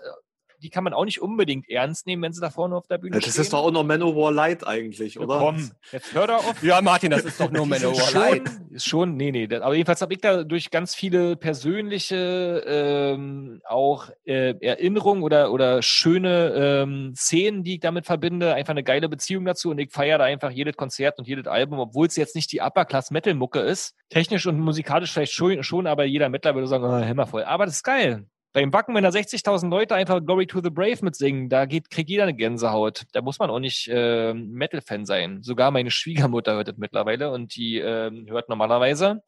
[0.63, 3.15] die kann man auch nicht unbedingt ernst nehmen, wenn sie da vorne auf der Bühne
[3.19, 3.41] das stehen.
[3.41, 5.37] ist doch auch noch Manowar Light eigentlich, oder?
[5.39, 6.63] Komm, jetzt hör doch auf.
[6.63, 8.41] Ja, Martin, das ist doch nur Manowar schon, Light.
[8.71, 9.47] ist schon, nee, nee.
[9.47, 15.51] das- Aber jedenfalls habe ich da durch ganz viele persönliche ähm, auch äh, Erinnerungen oder,
[15.51, 19.91] oder schöne ähm, Szenen, die ich damit verbinde, einfach eine geile Beziehung dazu und ich
[19.91, 23.93] feiere da einfach jedes Konzert und jedes Album, obwohl es jetzt nicht die Upper-Class-Metal-Mucke ist.
[24.09, 27.43] Technisch und musikalisch vielleicht schon, schon aber jeder Mittler würde sagen, oh, hämmervoll.
[27.43, 28.25] Aber das ist geil.
[28.57, 32.09] Beim Wacken, wenn da 60.000 Leute einfach Glory to the Brave mitsingen, da geht, kriegt
[32.09, 33.03] jeder eine Gänsehaut.
[33.11, 35.43] Da muss man auch nicht äh, Metal-Fan sein.
[35.43, 39.21] Sogar meine Schwiegermutter hört das mittlerweile und die ähm, hört normalerweise.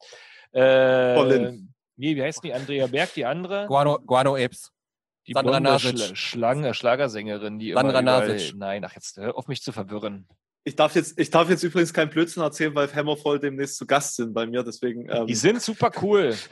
[0.50, 1.72] Äh, Colin.
[1.94, 2.52] nee, wie heißt die?
[2.52, 3.66] Andrea Berg, die andere?
[3.68, 4.72] Guano, Guano Apes.
[5.28, 5.96] Die Sandra blonde Nasic.
[5.96, 8.52] Schla Schlange, Schlagersängerin, die Sandra immer überall.
[8.56, 10.26] Nein, ach jetzt hör auf mich zu verwirren.
[10.64, 14.16] Ich darf jetzt, ich darf jetzt übrigens keinen Blödsinn erzählen, weil Hammerfall demnächst zu Gast
[14.16, 15.08] sind bei mir, deswegen.
[15.08, 16.34] Ähm, Die sind super cool.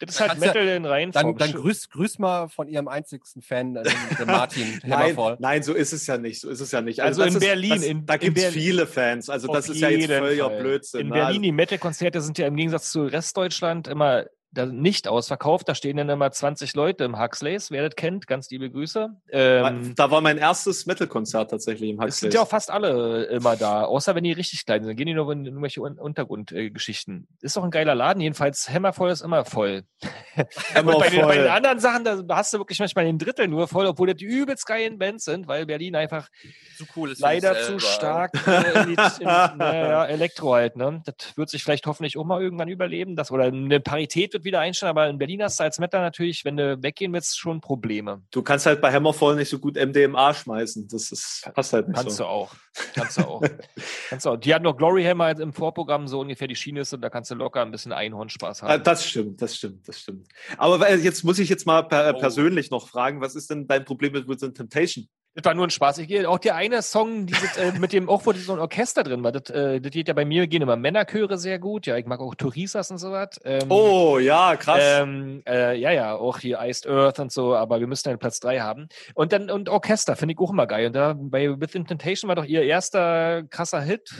[0.00, 1.12] Das ist halt ja- Metal in rein.
[1.12, 5.36] Dann, dann grüß, grüß mal von ihrem einzigsten Fan, äh, den, den Martin Nein, Hammerfall.
[5.38, 6.40] nein, so ist es ja nicht.
[6.40, 7.00] So ist es ja nicht.
[7.00, 9.30] Also das in ist, Berlin, Das, in- da gibt es viele Fans.
[9.30, 10.60] Also das ist ja jetzt völliger Fall.
[10.62, 11.00] Blödsinn.
[11.02, 11.14] In ne?
[11.14, 15.68] Berlin, die Metal-Konzerte sind ja im Gegensatz zu Restdeutschland immer da nicht ausverkauft.
[15.68, 17.70] Da stehen dann immer 20 Leute im Huxleys.
[17.70, 19.10] Wer das kennt, ganz liebe Grüße.
[19.30, 22.20] Ähm, da war mein erstes Metal-Konzert tatsächlich im es Huxley.
[22.20, 24.88] sind ja auch fast alle immer da, außer wenn die richtig klein sind.
[24.88, 27.28] Dann gehen die nur in irgendwelche Un Untergrundgeschichten.
[27.40, 28.20] Ist doch ein geiler Laden.
[28.20, 29.82] Jedenfalls, Hammervoll ist immer voll.
[30.38, 33.68] Und bei den, bei den anderen Sachen, da hast du wirklich manchmal den Drittel nur
[33.68, 36.28] voll, obwohl das die übelst geilen Bands sind, weil Berlin einfach
[36.76, 40.76] Zu cool ist leider für zu stark äh, in die, in, naja, Elektro halt.
[40.76, 41.02] Ne?
[41.04, 43.16] Das wird sich vielleicht hoffentlich auch mal irgendwann überleben.
[43.16, 46.44] Das, oder eine Parität wird wieder einstellen, aber in Berlin hast du als Mettler natürlich,
[46.44, 48.22] wenn du weggehen willst, schon Probleme.
[48.30, 50.88] Du kannst halt bei Hammerfall nicht so gut MDMA schmeißen.
[50.88, 52.22] Das ist, passt halt nicht Kannst so.
[52.24, 52.54] du auch.
[52.94, 53.42] Kannst du auch.
[54.08, 54.36] kannst du auch.
[54.36, 57.10] Die hatten noch Glory Hammer halt im Vorprogramm, so ungefähr die Schiene ist und da
[57.10, 58.84] kannst du locker ein bisschen Einhornspaß Ah, haben.
[58.84, 60.28] Das stimmt, das stimmt, das stimmt.
[60.56, 62.18] Aber weil- jetzt muss ich jetzt mal per, Oh.
[62.18, 65.08] persönlich noch fragen, was ist denn dein Problem mit Within Temptation?
[65.34, 65.98] Das war nur ein Spaß.
[65.98, 69.22] Ich auch der eine Song, dieses, äh, mit dem auch wo so ein Orchester drin
[69.22, 69.30] war.
[69.30, 71.86] Das, äh, das geht ja bei mir gehen immer Männerchöre sehr gut.
[71.86, 73.40] Ja, ich mag auch Tourisas und so was.
[73.44, 74.82] Ähm, Oh, ja, krass.
[74.82, 78.40] Ähm, äh, ja, ja, auch hier Iced Earth und so, aber wir müssen dann Platz
[78.40, 78.88] drei haben.
[79.14, 80.88] Und dann und Orchester finde ich auch immer geil.
[80.88, 84.10] Und da bei Within Temptation war doch ihr erster krasser Hit.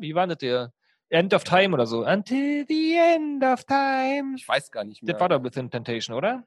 [0.00, 0.72] Wie war das der?
[1.10, 2.06] End of Time oder so.
[2.06, 4.36] Until the end of time.
[4.36, 5.12] Ich weiß gar nicht mehr.
[5.12, 6.44] Das war doch Within Temptation, oder?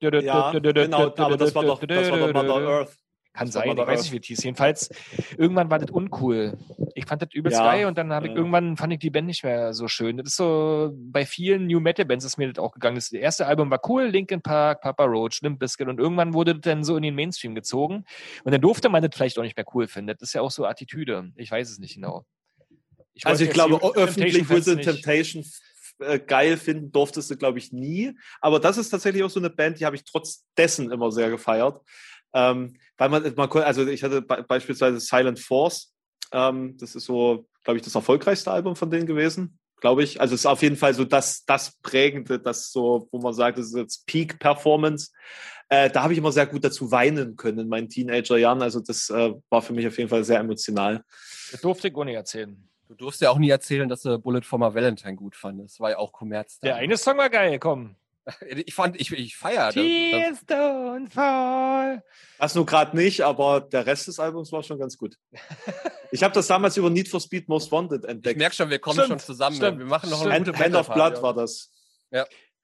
[0.00, 2.88] Ja, genau, aber das war doch, das war doch Mother Kann Earth.
[3.36, 4.44] Das war sein, ich weiß nicht, wie es hieß.
[4.44, 4.90] Jedenfalls,
[5.36, 6.56] irgendwann war das uncool.
[6.94, 8.38] Ich fand das übelst Ja, geil und dann habe ich ja.
[8.38, 10.18] irgendwann fand ich die Band nicht mehr so schön.
[10.18, 12.94] Das ist so, bei vielen New Metal Bands ist mir das auch gegangen.
[12.94, 16.60] Das erste Album war cool, Linkin Park, Papa Roach, Limp Bizkit und irgendwann wurde das
[16.60, 18.04] dann so in den Mainstream gezogen
[18.44, 20.08] und dann durfte man das vielleicht auch nicht mehr cool finden.
[20.16, 21.32] Das ist ja auch so Attitüde.
[21.34, 22.24] Ich weiß es nicht genau.
[23.14, 25.44] Ich Also ich glaube, die öffentlich nicht- Temptation
[25.98, 28.16] äh, geil finden durftest du, glaube ich, nie.
[28.40, 31.30] Aber das ist tatsächlich auch so eine Band, die habe ich trotz dessen immer sehr
[31.30, 31.80] gefeiert.
[32.32, 35.92] Ähm, weil man, man also ich hatte be beispielsweise Silent Force.
[36.32, 39.58] Ähm, das ist so, glaube ich, das erfolgreichste Album von denen gewesen.
[39.80, 40.20] Glaube ich.
[40.20, 43.58] Also es ist auf jeden Fall so das, das prägende, das so, wo man sagt,
[43.58, 45.10] das ist jetzt Peak Performance.
[45.68, 48.62] Äh, da habe ich immer sehr gut dazu weinen können in meinen Teenagerjahren.
[48.62, 51.04] Also das äh, war für mich auf jeden Fall sehr emotional.
[51.52, 52.68] Das durfte nicht erzählen.
[52.88, 55.76] Du durfst ja auch nie erzählen, dass du Bullet for my Valentine gut fandest.
[55.76, 56.60] Das war ja auch Kommerz.
[56.60, 57.96] Der eine Song war geil, komm.
[58.66, 59.74] Ich fand, ich, ich feiere das.
[60.46, 62.02] don't fall.
[62.38, 65.18] Das nur gerade nicht, aber der Rest des Albums war schon ganz gut.
[66.10, 68.38] Ich habe das damals über Need for Speed Most Wanted Ich entdeckt.
[68.38, 69.56] merke schon, wir kommen Stimmt, schon zusammen.
[69.56, 70.46] stimmt, wir machen noch eine stimmt.
[70.56, 71.70] gute Hand, Hand of Blood war das.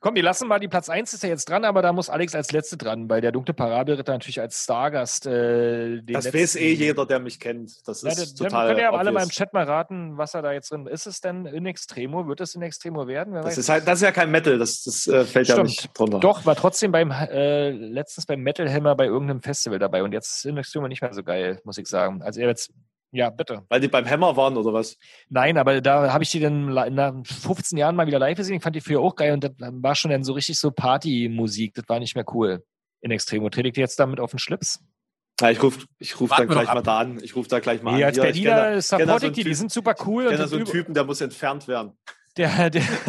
[0.03, 2.35] Komm, wir lassen mal die Platz 1 ist ja jetzt dran, aber da muss Alex
[2.35, 6.57] als Letzte dran, weil der dunkle Parabelritter natürlich als Stargast äh, den Das letzten- weiß
[6.57, 7.87] eh jeder, der mich kennt.
[7.87, 9.29] Das Ja, ist dann total können ja alle mal im.
[9.29, 11.07] Chat mal raten, was er da jetzt drin ist.
[11.07, 12.27] es denn in Extremo?
[12.27, 13.35] Wird es in Extremo werden?
[13.35, 15.55] Wer Das weiß ist, halt, das ist ja kein Metal, das, das äh, fällt ja
[15.57, 15.69] Stimmt.
[15.69, 16.19] nicht drunter.
[16.19, 20.37] Doch, war trotzdem beim äh, letztens beim Metal Hammer bei irgendeinem Festival dabei und jetzt
[20.37, 22.23] ist in Extremo nicht mehr so geil, muss ich sagen.
[22.23, 22.73] Also er jetzt,
[23.13, 23.65] ja, bitte.
[23.69, 24.97] Weil die beim Hammer waren oder was?
[25.29, 28.57] Nein, aber da habe ich die dann nach 15 Jahren mal wieder live gesehen.
[28.57, 31.75] Ich fand die früher auch geil und das war schon dann so richtig so Partymusik.
[31.75, 32.65] Das war nicht mehr cool.
[33.01, 33.49] In Extremo.
[33.49, 34.81] Trete ich jetzt damit auf den Schlips?
[35.41, 37.19] Ja, ich rufe ich ruf dann gleich mal da an.
[37.23, 38.09] Ich rufe da gleich mal Nee, an.
[38.09, 40.25] als Hier, ich Berliner supporte kenn da ich so die, die sind super cool.
[40.25, 41.97] Ich und kenne so einen Typen, der muss entfernt werden.
[42.37, 42.83] der, der,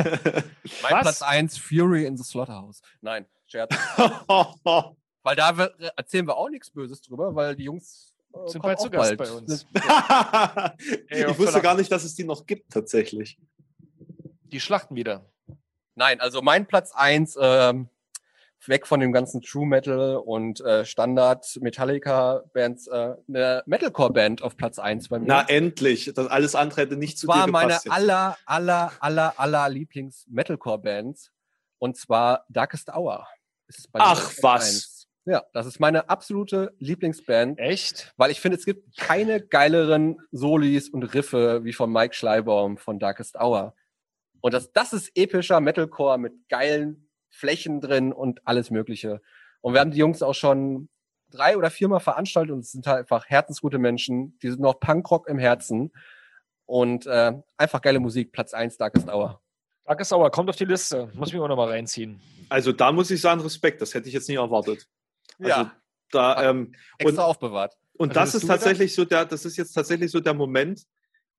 [0.81, 1.01] Mein Was?
[1.01, 2.81] Platz 1, Fury in the Slaughterhouse.
[3.01, 3.75] Nein, Scherz.
[5.23, 8.10] weil da wir, erzählen wir auch nichts Böses drüber, weil die Jungs äh,
[8.47, 9.17] Sind kommen bald zu Gast bald.
[9.17, 9.65] bei uns.
[11.09, 13.37] ich auf wusste gar nicht, dass es die noch gibt, tatsächlich.
[14.51, 15.25] die schlachten wieder.
[15.95, 17.89] Nein, also mein Platz 1 ähm,
[18.67, 24.41] weg von dem ganzen True Metal und äh, Standard Metallica Bands äh, eine Metalcore Band
[24.41, 25.25] auf Platz eins bei mir.
[25.27, 26.11] Na, endlich.
[26.13, 27.85] Das alles andere hätte nicht zu war dir meine gepasst.
[27.85, 27.93] jetzt.
[27.93, 31.31] aller, aller, aller, aller Lieblings Metalcore Bands
[31.79, 33.27] und zwar Darkest Hour.
[33.67, 34.90] Ist bei mir Ach, was?
[35.25, 38.13] Ja, das ist meine absolute Lieblingsband, Echt?
[38.17, 42.97] weil ich finde, es gibt keine geileren Solis und Riffe wie von Mike Schleibaum von
[42.97, 43.75] Darkest Hour.
[44.41, 49.21] Und das, das ist epischer Metalcore mit geilen Flächen drin und alles Mögliche.
[49.61, 50.89] Und wir haben die Jungs auch schon
[51.29, 54.37] drei oder viermal veranstaltet und es sind halt einfach herzensgute Menschen.
[54.39, 55.91] Die sind noch Punkrock im Herzen
[56.65, 58.31] und äh, einfach geile Musik.
[58.31, 59.39] Platz eins Darkest Hour.
[59.85, 61.09] Darkest Sauer, kommt auf die Liste.
[61.13, 62.21] Muss ich mir auch noch mal reinziehen.
[62.49, 63.81] Also da muss ich sagen, Respekt.
[63.81, 64.87] Das hätte ich jetzt nie erwartet.
[65.39, 65.69] Also,
[66.11, 67.77] Da, ähm, extra aufbewahrt.
[67.93, 70.83] Und Also das ist tatsächlich so der, das ist jetzt tatsächlich so der Moment,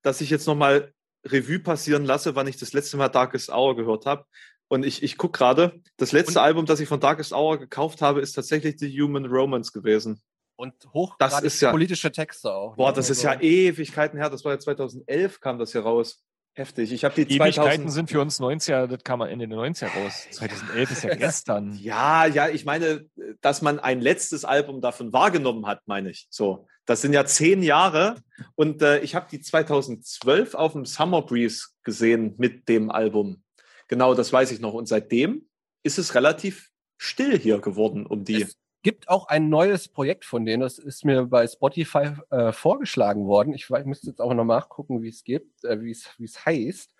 [0.03, 0.93] dass ich jetzt nochmal
[1.27, 4.25] Revue passieren lasse, wann ich das letzte Mal Darkest Hour gehört habe.
[4.69, 8.01] Und ich, ich gucke gerade, das letzte Und- Album, das ich von Darkest Hour gekauft
[8.01, 10.21] habe, ist tatsächlich The Human Romance gewesen.
[10.57, 12.77] Und hoch Das ist ja- politische Texte auch.
[12.77, 12.97] Boah, ne?
[12.97, 14.31] das ist Also- ja Ewigkeiten her.
[14.31, 16.23] Das war ja 2011 kam das hier raus.
[16.55, 16.93] Heftig.
[16.93, 17.93] Ich habe die Ewigkeiten 2000.
[17.93, 20.27] sind für uns 90er, das kam Ende der 90er raus.
[20.33, 21.75] 2011 ist ja gestern.
[21.79, 23.07] Ja, ja, ich meine,
[23.41, 26.27] dass man ein letztes Album davon wahrgenommen hat, meine ich.
[26.29, 28.17] So, das sind ja zehn Jahre
[28.55, 33.43] und äh, ich habe die 2012 auf dem Summer Breeze gesehen mit dem Album.
[33.89, 34.75] Genau, das weiß ich noch.
[34.75, 35.49] Und seitdem
[35.83, 38.43] ist es relativ still hier geworden um die.
[38.43, 40.61] Es gibt auch ein neues Projekt von denen.
[40.63, 43.55] Das ist mir bei Spotify äh, vorgeschlagen worden.
[43.55, 46.45] Ich, weiß- müsste jetzt auch noch nachgucken, wie es gibt, äh, wie es wie es
[46.45, 46.95] heißt.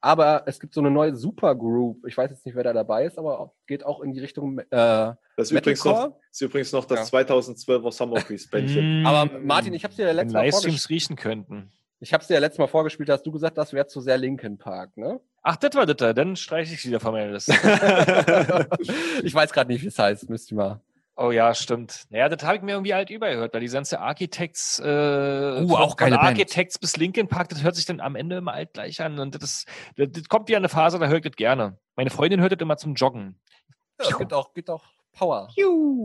[0.00, 2.06] Aber es gibt so eine neue Supergroup.
[2.06, 4.58] Ich weiß jetzt nicht, wer da dabei ist, aber geht auch in die Richtung.
[4.60, 7.18] Äh, Das ist übrigens, noch, ist übrigens noch das Ja.
[7.18, 9.02] 2012er Summer Breeze Bändchen.
[9.02, 9.06] Mm.
[9.06, 10.64] aber Martin, ich habe dir ja letztes Mal vorgespielt.
[10.72, 11.72] Livestreams riechen könnten.
[12.00, 14.18] Ich habe dir ja letztes Mal vorgespielt, da hast du gesagt, das wäre zu sehr
[14.18, 15.18] Linkin Park, ne?
[15.42, 16.12] Ach, das war das da.
[16.12, 17.52] Dann streiche ich sie wieder von meiner Liste.
[19.24, 20.28] ich weiß gerade nicht, wie es heißt.
[20.30, 20.80] Müsst ihr mal.
[21.20, 22.06] Oh ja, stimmt.
[22.10, 25.76] Naja, das habe ich mir irgendwie alt übergehört, weil die ganze Architects, äh, Uh, von,
[25.76, 26.38] auch geile von Band.
[26.38, 29.18] Architects bis Linkin Park, das hört sich dann am Ende immer alt gleich an.
[29.18, 29.64] Und das,
[29.96, 31.76] das, das kommt wieder eine Phase, da höre ich das gerne.
[31.96, 33.40] Meine Freundin hört das immer zum Joggen.
[34.00, 35.48] Ja, gibt auch, gibt auch Power.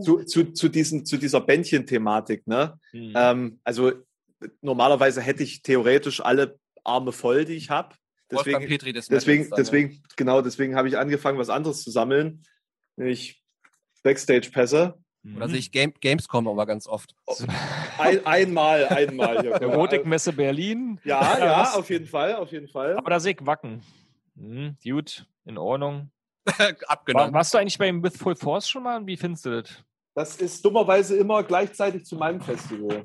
[0.02, 2.80] zu, zu, zu, diesen, zu dieser Bändchen-Thematik, ne?
[2.90, 3.12] Hm.
[3.14, 3.92] Ähm, also
[4.62, 7.94] normalerweise hätte ich theoretisch alle Arme voll, die ich habe.
[8.30, 11.92] Wolfgang Deswegen, Petri des deswegen, dann, deswegen, genau, deswegen habe ich angefangen, was anderes zu
[11.92, 12.42] sammeln.
[12.96, 13.44] Nämlich
[14.02, 14.98] Backstage-Pässe.
[15.24, 15.36] Ja.
[15.36, 17.14] Oder sehe ich Game, Gamescom aber ganz oft.
[17.98, 19.40] Ein, einmal, einmal.
[19.40, 21.00] Hier, Erotikmesse Berlin.
[21.04, 22.96] Ja, ja, auf jeden Fall, auf jeden Fall.
[22.96, 23.82] Aber da sehe ich Wacken.
[24.36, 26.10] Hm, gut, in Ordnung.
[26.44, 27.32] War, Abgenommen.
[27.32, 29.06] warst du eigentlich beim With Full Force schon mal?
[29.06, 29.70] Wie findest du das?
[30.14, 33.02] Das ist dummerweise immer gleichzeitig zu meinem Festival.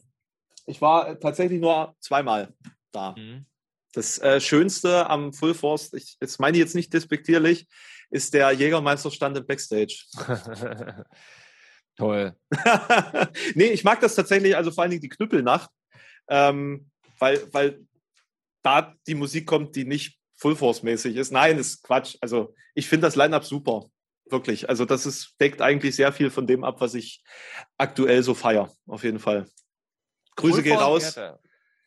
[0.66, 2.54] Ich war tatsächlich nur zweimal
[2.92, 3.16] da.
[3.16, 3.46] Hm.
[3.94, 7.68] Das äh, Schönste am Full Force, ich, das meine ich jetzt nicht despektierlich,
[8.12, 10.06] ist der Jägermeisterstand im Backstage.
[12.00, 12.34] Toll.
[13.56, 15.70] nee, ich mag das tatsächlich, also vor allen Dingen die Knüppelnacht,
[16.30, 17.86] ähm, weil, weil
[18.64, 21.32] da die Musik kommt, die nicht Full Force-mäßig ist.
[21.32, 22.16] Nein, ist Quatsch.
[22.22, 23.90] Also ich finde das Line-Up super.
[24.30, 24.70] Wirklich.
[24.70, 27.22] Also das ist, deckt eigentlich sehr viel von dem ab, was ich
[27.78, 28.72] aktuell so feier.
[28.88, 29.50] Auf jeden Fall.
[30.38, 31.20] Grüße Full gehen raus.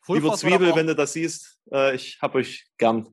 [0.07, 3.07] Lieber Zwiebel, wenn du das siehst, äh, ich hab euch gern.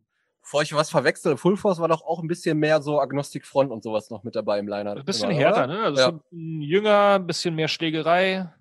[0.50, 3.70] Bevor ich was verwechsel, Full Force war doch auch ein bisschen mehr so Agnostic Front
[3.70, 4.96] und sowas noch mit dabei im Liner.
[4.96, 5.66] Ein bisschen immer, härter, oder?
[5.68, 5.82] ne?
[5.84, 6.06] Also Ja.
[6.06, 8.52] schon ein bisschen jünger, ein bisschen mehr Schlägerei.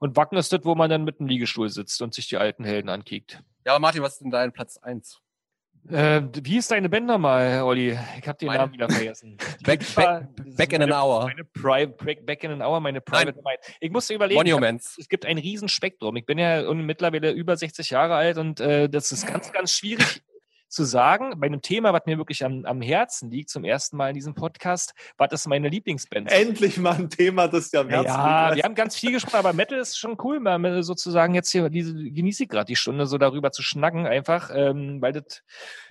[0.00, 2.64] Und Wacken ist das, wo man dann mit dem Liegestuhl sitzt und sich die alten
[2.64, 3.40] Helden ankickt.
[3.64, 5.20] Ja, aber Martin, was ist denn dein Platz 1?
[5.90, 7.96] Äh, wie ist deine Band nochmal, Olli?
[8.18, 9.36] Ich habe den Meine- Namen wieder vergessen.
[9.64, 11.22] Back, back, back in an meine- hour.
[11.26, 13.58] Meine Private, back, in an hour, meine Private Mind.
[13.78, 14.44] Ich musste überlegen.
[14.44, 14.98] ich hab- Monuments.
[14.98, 16.16] es gibt ein Riesenspektrum.
[16.16, 20.20] Ich bin ja mittlerweile über 60 Jahre alt und äh, das ist ganz, ganz schwierig
[20.72, 21.34] zu sagen.
[21.38, 24.34] Bei einem Thema, was mir wirklich am, am Herzen liegt, zum ersten Mal in diesem
[24.34, 26.32] Podcast, was ist meine Lieblingsband?
[26.32, 28.56] Endlich mal ein Thema, das dir am Herzen Ja, liegt.
[28.56, 31.94] wir haben ganz viel gesprochen, aber Metal ist schon cool, mal sozusagen jetzt hier, diese,
[31.94, 35.42] genieße ich gerade die Stunde, so darüber zu schnacken, einfach, ähm, weil das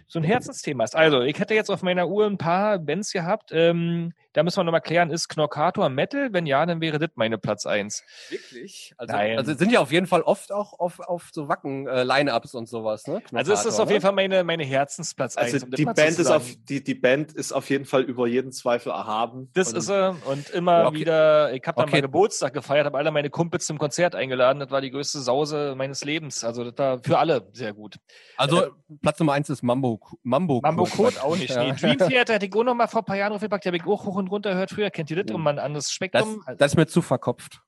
[0.08, 0.96] so ein Herzensthema ist.
[0.96, 4.64] Also, ich hätte jetzt auf meiner Uhr ein paar Bands gehabt, ähm, da müssen wir
[4.64, 6.34] nochmal klären, ist Knorkator Metal?
[6.34, 8.04] Wenn ja, dann wäre das meine Platz eins.
[8.30, 8.94] Wirklich?
[8.98, 9.38] Also, Nein.
[9.38, 13.22] also sind ja auf jeden Fall oft auch auf, auf so Wacken-Line-Ups und sowas, ne?
[13.34, 15.64] Also, es ist auf jeden Fall meine, meine Herzensplatz Also eins.
[15.64, 18.52] um das die Band, ist auf, die, die Band ist auf jeden Fall über jeden
[18.52, 19.50] Zweifel erhaben.
[19.54, 21.00] Das Und ist er und immer Ja, okay.
[21.00, 21.98] wieder, ich habe dann Okay.
[21.98, 24.60] meinen Geburtstag gefeiert, habe alle meine Kumpels zum Konzert eingeladen.
[24.60, 26.44] Das war die größte Sause meines Lebens.
[26.44, 27.96] Also das war für alle sehr gut.
[28.38, 28.68] Also
[29.02, 30.00] Platz Nummer 1 ist Mambo.
[30.24, 31.50] Mambo, Mambo Code auch nicht.
[31.50, 31.64] Ja.
[31.64, 33.66] Nee, Dream Theater hätte ich auch noch mal vor ein paar Jahren draufgepackt.
[33.66, 34.90] Die habe ich auch hoch und runter gehört früher.
[34.90, 35.34] Kennt ihr das?
[35.34, 36.44] Um ein anderes Das, Spektrum.
[36.58, 37.62] das ist mir zu verkopft.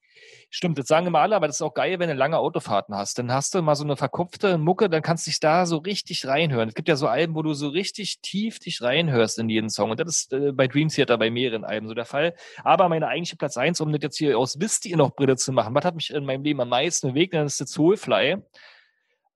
[0.50, 3.18] Stimmt, das sagen immer alle, aber das ist auch geil, wenn du lange Autofahrten hast.
[3.18, 6.28] Dann hast du mal so eine verkopfte Mucke, dann kannst du dich da so richtig
[6.28, 6.70] reinhören.
[6.70, 9.90] Es gibt ja so Alben, wo du so richtig tief dich reinhörst in jeden Song.
[9.92, 12.36] Und das ist äh, bei Dream Theater bei mehreren Alben so der Fall.
[12.64, 15.52] Aber meine eigentliche Platz eins, um das jetzt hier aus Wisst ihr noch Brille zu
[15.52, 18.38] machen, was hat mich in meinem Leben am meisten bewegt, dann ist das Soulfly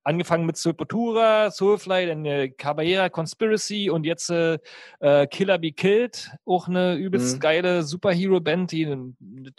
[0.07, 4.57] angefangen mit Sepultura, Soulfly, dann äh, Caballera Conspiracy und jetzt äh,
[5.01, 7.39] äh, Killer Be Killed, auch eine übelst Mhm.
[7.41, 8.87] geile Superhero-Band, die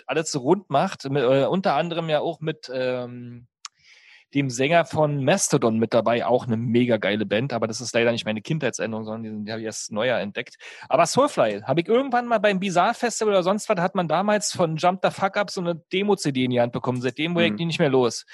[0.07, 1.09] alles so rund macht.
[1.11, 3.47] Mit, äh, unter anderem ja auch mit ähm,
[4.35, 8.13] dem Sänger von Mastodon mit dabei, auch eine mega geile Band, aber das ist leider
[8.13, 10.57] nicht meine Kindheitsänderung, sondern die, die habe ich erst neuer entdeckt.
[10.89, 14.53] Aber Soulfly habe ich irgendwann mal beim Bizarre Festival oder sonst was, hat man damals
[14.53, 17.01] von Jump the Fuck Up so eine Demo-CD in die Hand bekommen.
[17.01, 17.57] Seitdem ich Mhm.
[17.57, 18.27] die nicht mehr los.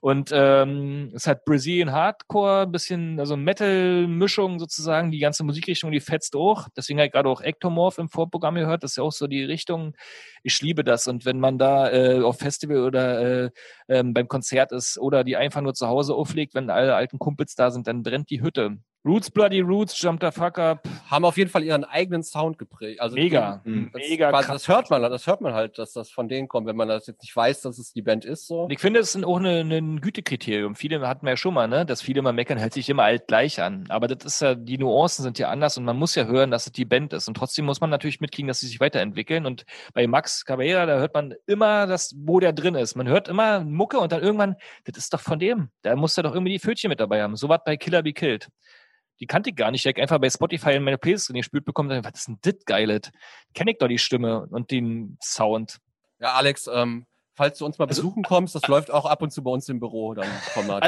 [0.00, 6.00] Und ähm, es hat Brazilian Hardcore, ein bisschen, also Metal-Mischung sozusagen, die ganze Musikrichtung, die
[6.00, 6.68] fetzt auch.
[6.74, 8.82] Deswegen habe ich gerade auch Ectomorph im Vorprogramm gehört.
[8.82, 9.94] Das ist ja auch so die Richtung.
[10.42, 11.06] Ich liebe das.
[11.06, 13.50] Und wenn man da äh, auf Festival oder äh,
[13.88, 17.54] ähm, beim Konzert ist oder die einfach nur zu Hause auflegt, wenn alle alten Kumpels
[17.54, 18.78] da sind, dann brennt die Hütte.
[19.02, 20.86] Roots, Bloody Roots, Jump the Fuck Up.
[21.10, 23.00] Haben auf jeden Fall ihren eigenen Sound geprägt.
[23.00, 23.62] Also Mega.
[23.64, 23.90] Mhm.
[23.92, 24.62] Das, Mega quasi, krass.
[24.62, 27.06] das hört man, das hört man halt, dass das von denen kommt, wenn man das
[27.06, 28.46] jetzt nicht weiß, dass es die Band ist.
[28.46, 28.68] So.
[28.70, 30.74] Ich finde, es ist auch ein Gütekriterium.
[30.74, 33.26] Viele hatten wir ja schon mal, ne, dass viele mal meckern, hält sich immer alt
[33.26, 33.86] gleich an.
[33.88, 36.66] Aber das ist ja, die Nuancen sind ja anders und man muss ja hören, dass
[36.66, 37.26] es die Band ist.
[37.26, 39.46] Und trotzdem muss man natürlich mitkriegen, dass sie sich weiterentwickeln.
[39.46, 42.96] Und bei Max Cabrera, da hört man immer das, wo der drin ist.
[42.96, 45.70] Man hört immer Mucke und dann irgendwann, das ist doch von dem.
[45.80, 47.36] Da muss er doch irgendwie die Pfötchen mit dabei haben.
[47.36, 48.50] So was bei Killer Be Killed.
[49.20, 49.84] Die kannte ich gar nicht.
[49.84, 51.88] Ich hab einfach bei Spotify in meine Playlist gespielt bekommen.
[51.90, 53.02] dachte, Was ist denn das Geiles?
[53.54, 55.78] Kenn ich doch die Stimme und den Sound.
[56.18, 59.30] Ja, Alex, ähm, falls du uns mal Also- besuchen kommst, das läuft auch ab und
[59.30, 60.14] zu bei uns im Büro.
[60.14, 60.26] Dann.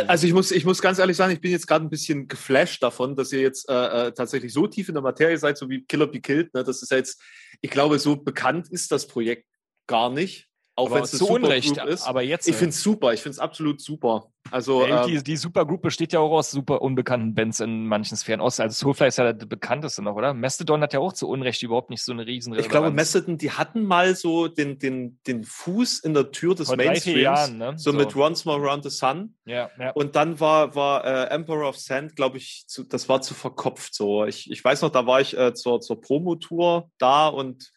[0.08, 2.82] Also ich muss, ich muss ganz ehrlich sagen, ich bin jetzt gerade ein bisschen geflasht
[2.82, 5.84] davon, dass ihr jetzt äh, äh, tatsächlich so tief in der Materie seid, so wie
[5.84, 6.52] Killer Be Killed.
[6.54, 6.64] Ne?
[6.64, 7.20] Das ist ja jetzt,
[7.60, 9.46] ich glaube, so bekannt ist das Projekt
[9.86, 10.48] gar nicht.
[10.74, 11.76] Auch wenn es zu Unrecht.
[11.76, 12.06] Ist.
[12.06, 12.48] Aber jetzt.
[12.48, 14.32] ich finde es super, ich finde es absolut super.
[14.50, 18.16] Also Ja, ähm, die, die Supergroup besteht ja auch aus super unbekannten Bands in manchen
[18.16, 18.40] Sphären.
[18.40, 20.34] Außer, also Soulfly ist ja der bekannteste noch, oder?
[20.34, 22.90] Mastodon hat ja auch zu Unrecht überhaupt nicht so eine riesen ich glaube.
[22.90, 27.20] Mastodon, die hatten mal so den, den, den Fuß in der Tür des Vor Mainstreams.
[27.20, 27.74] Jahren, ne?
[27.76, 29.36] So, mit Once More Around the Sun.
[29.44, 29.90] Ja, ja.
[29.92, 33.94] Und dann war, war äh, Emperor of Sand, glaube ich, zu, das war zu verkopft
[33.94, 34.24] so.
[34.24, 37.72] Ich, ich weiß noch, da war ich äh, zur, zur Promotour da und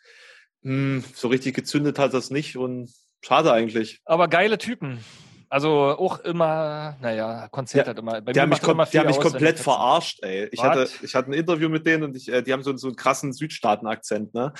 [0.65, 2.91] mh, so richtig gezündet hat das nicht und
[3.21, 4.01] schade eigentlich.
[4.05, 4.99] Aber geile Typen.
[5.47, 8.19] Also auch immer, naja, Konzert Ja, hat immer.
[8.19, 10.49] Bei haben mich, kom haben mich aus, komplett verarscht, ey.
[10.51, 12.87] Ich hatte, ich hatte ein Interview mit denen und ich, äh, die haben so, so
[12.87, 14.53] einen krassen Südstaaten-Akzent, ne?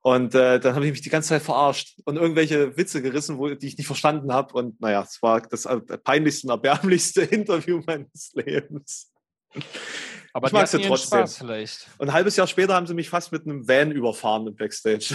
[0.00, 3.48] Und äh, dann habe ich mich die ganze Zeit verarscht und irgendwelche Witze gerissen, wo,
[3.50, 4.54] die ich nicht verstanden habe.
[4.54, 9.12] Und naja, es war das äh, peinlichste und erbärmlichste Interview meines Lebens.
[10.32, 11.18] Aber ich mag sie trotzdem.
[11.18, 11.86] Spaß vielleicht.
[11.98, 15.14] Und ein halbes Jahr später haben sie mich fast mit einem Van überfahren im Backstage.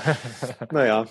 [0.70, 1.06] naja,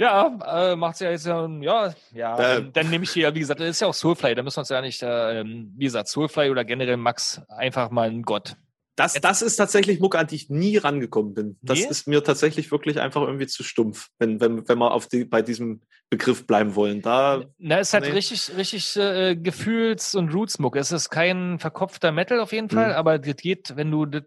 [0.00, 2.38] Ja, äh, macht's ja jetzt ja, ja, ja.
[2.38, 4.56] Äh, dann, dann nehme ich hier, wie gesagt, das ist ja auch Soulfly, da müssen
[4.56, 8.22] wir uns ja nicht, äh, ähm, wie gesagt, Soulfly oder generell Max einfach mal ein
[8.22, 8.56] Gott.
[9.00, 11.58] Das, das ist tatsächlich Mucke, an die ich nie rangekommen bin.
[11.62, 11.86] Das Nee?
[11.88, 15.42] ist mir tatsächlich wirklich einfach irgendwie zu stumpf, wenn, wenn, wenn wir auf die, bei
[15.42, 15.80] diesem
[16.10, 17.02] Begriff bleiben wollen.
[17.02, 18.10] Da, Na, ist halt Nee.
[18.10, 20.76] richtig, richtig äh, Gefühls- und Rootsmuck.
[20.76, 22.70] Es ist kein verkopfter Metal auf jeden Mhm.
[22.70, 24.22] Fall, aber das geht, wenn du das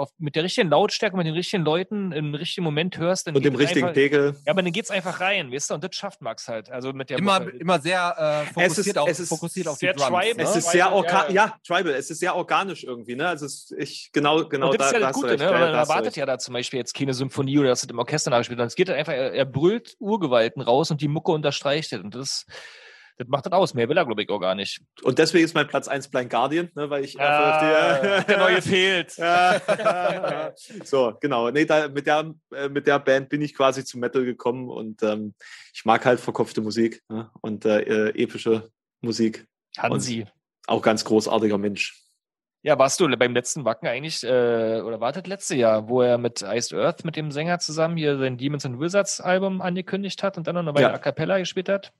[0.00, 3.42] auf, mit der richtigen Lautstärke, mit den richtigen Leuten im richtigen Moment hörst, dann und
[3.42, 4.34] geht es richtigen einfach, Pegel.
[4.44, 6.70] Ja, aber dann geht's einfach rein, weißt du, und das schafft Max halt.
[6.70, 9.78] Also mit der immer, immer sehr äh, fokussiert, Es ist- auf, es ist fokussiert auf
[9.78, 10.06] die sehr Drums.
[10.06, 10.34] tribal.
[10.34, 10.42] Ne?
[10.42, 11.30] Es ist sehr ja, ja.
[11.30, 11.54] ja.
[11.66, 13.28] Tribal, es ist sehr organisch irgendwie, ne?
[13.28, 15.40] Also es, ich, genau, genau und das ist ja da das hast du Gute, recht,
[15.40, 15.46] ne?
[15.46, 17.98] ja, Man da erwartet ja da zum Beispiel jetzt keine Symphonie oder dass das im
[17.98, 18.62] Orchester nachgespielt wird.
[18.62, 22.00] sondern Es geht halt einfach, er, er brüllt Urgewalten raus und die Mucke unterstreicht das.
[22.00, 22.46] Und das,
[23.20, 23.74] das macht das aus.
[23.74, 24.80] Mehr will er, glaube ich, auch gar nicht.
[25.02, 26.88] Und deswegen ist mein Platz 1 Blind Guardian, ne?
[26.88, 29.14] Weil ich Ah, der neue fehlt.
[29.18, 30.52] Ja.
[30.84, 31.50] so, genau.
[31.50, 35.02] Nee, da, mit, der, äh, mit der Band bin ich quasi zum Metal gekommen und
[35.02, 35.34] ähm,
[35.74, 37.30] ich mag halt verkopfte Musik ne?
[37.42, 38.70] und äh, äh, epische
[39.02, 39.46] Musik.
[39.76, 40.26] Hansi.
[40.66, 42.02] Auch ganz großartiger Mensch.
[42.62, 46.42] Ja, warst du beim letzten Wacken eigentlich, äh, oder wartet letzte Jahr, wo er mit
[46.42, 50.46] Iced Earth, mit dem Sänger zusammen hier sein Demons and Wizards Album angekündigt hat und
[50.46, 50.94] dann noch eine Weile Ja.
[50.94, 51.92] A Cappella gespielt hat?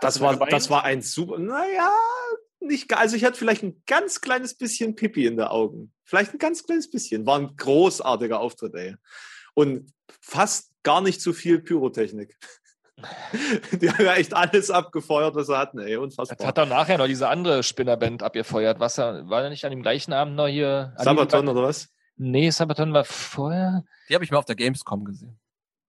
[0.00, 1.90] Das war, das war ein super, naja,
[2.60, 5.92] nicht, also ich hatte vielleicht ein ganz kleines bisschen Pipi in den Augen.
[6.04, 7.26] Vielleicht ein ganz kleines bisschen.
[7.26, 8.96] War ein großartiger Auftritt, ey.
[9.54, 12.36] Und fast gar nicht zu viel Pyrotechnik.
[13.72, 15.96] Die haben ja echt alles abgefeuert, was sie hatten, ey.
[15.96, 16.46] Unfassbar.
[16.46, 18.80] hat er nachher noch diese andere Spinnerband abgefeuert.
[18.80, 20.94] Was er, war er nicht an dem gleichen Abend noch hier?
[20.96, 21.88] Sabaton oder was?
[22.16, 23.84] Nee, Sabaton war vorher.
[24.08, 25.38] Die habe ich mal auf der Gamescom gesehen.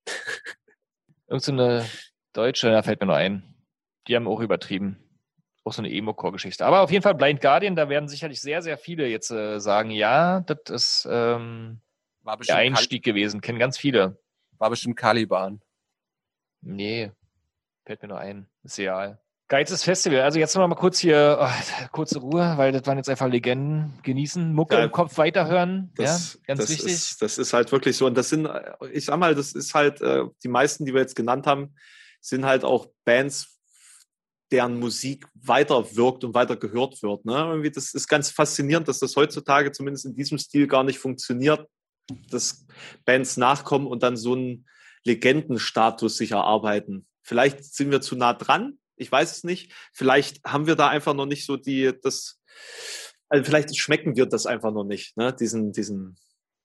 [1.27, 1.85] Irgend so eine
[2.33, 3.43] deutsche, da fällt mir nur ein.
[4.07, 4.97] Die haben auch übertrieben.
[5.63, 6.65] Auch so eine Emo-Core-Geschichte.
[6.65, 9.91] Aber auf jeden Fall Blind Guardian, da werden sicherlich sehr, sehr viele jetzt äh, sagen,
[9.91, 11.81] ja, das ist ähm,
[12.23, 13.41] War der bestimmt, Kal Einstieg gewesen.
[13.41, 14.17] Kennen ganz viele.
[14.57, 15.61] war bestimmt Caliban.
[16.61, 17.11] Nee,
[17.85, 18.47] Fällt mir nur ein.
[18.63, 19.19] Ist egal.
[19.47, 20.21] Geilstes Festival.
[20.21, 23.99] Also jetzt noch mal kurz hier, oh, kurze Ruhe, weil das waren jetzt einfach Legenden.
[24.03, 25.91] Genießen, Mucke Ja, im Kopf weiterhören.
[25.95, 26.93] Das, ja, ganz das wichtig.
[26.93, 28.05] Ist, das ist halt wirklich so.
[28.05, 28.47] Und das sind,
[28.93, 31.75] ich sag mal, das ist halt, äh, die meisten, die wir jetzt genannt haben,
[32.21, 33.59] sind halt auch Bands,
[34.51, 37.25] deren Musik weiter wirkt und weiter gehört wird.
[37.25, 37.33] Ne?
[37.33, 41.67] Irgendwie, das ist ganz faszinierend, dass das heutzutage zumindest in diesem Stil gar nicht funktioniert,
[42.29, 42.65] dass
[43.05, 44.65] Bands nachkommen und dann so einen
[45.03, 47.07] Legendenstatus sich erarbeiten.
[47.21, 49.73] Vielleicht sind wir zu nah dran, ich weiß es nicht.
[49.93, 52.39] Vielleicht haben wir da einfach noch nicht so die, das,
[53.29, 55.33] also vielleicht schmecken wir das einfach noch nicht, ne?
[55.33, 56.17] diesen, diesen,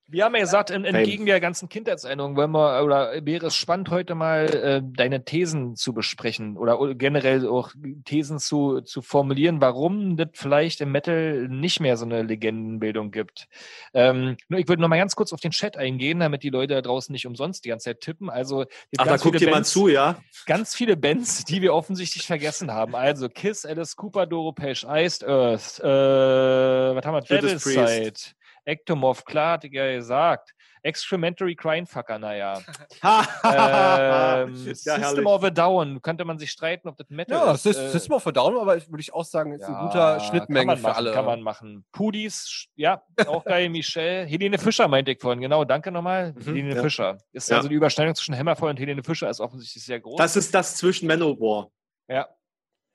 [0.08, 3.90] Wir haben ja gesagt, en- entgegen der ganzen Kindheitserinnerung, wollen wir, oder wäre es spannend,
[3.90, 7.72] heute mal äh, deine Thesen zu besprechen oder generell auch
[8.04, 13.48] Thesen zu, zu formulieren, warum das vielleicht im Metal nicht mehr so eine Legendenbildung gibt.
[13.94, 16.74] Ähm, nur ich würde noch mal ganz kurz auf den Chat eingehen, damit die Leute
[16.74, 18.30] da draußen nicht umsonst die ganze Zeit tippen.
[18.30, 20.20] Also ach, da ganz guckt viele jemand Bands- zu, ja?
[20.46, 22.94] ganz viele Bands, die wir offensichtlich vergessen haben.
[22.94, 25.84] Also Kiss, Alice Cooper, Doro Page, Iced Earth, äh,
[26.94, 27.40] was haben wir?
[27.40, 28.35] Judas Priest.
[28.66, 30.52] Ectomorph, klar, hat ich ja gesagt.
[30.82, 32.60] Excrementary Crinefucker, naja.
[33.02, 35.26] ähm, ja, System herrlich.
[35.26, 37.66] of a Down, könnte man sich streiten, ob das Metal Ja, ist.
[37.66, 40.60] ist äh, System of a Down, aber würde ich auch sagen, ist eine gute Schnittmenge
[40.60, 41.12] kann man für machen, alle.
[41.12, 41.84] Kann man machen.
[41.92, 44.26] Pudis, ja, auch geil, Michelle.
[44.26, 46.32] Helene Fischer meinte ich vorhin, genau, danke nochmal.
[46.34, 46.82] Mhm, Helene ja.
[46.82, 47.18] Fischer.
[47.32, 47.56] Ist Ja.
[47.56, 50.16] also die Überschneidung zwischen Hammerfall und Helene Fischer ist offensichtlich sehr groß.
[50.18, 51.68] Das ist das zwischen Manowar.
[52.08, 52.28] ja.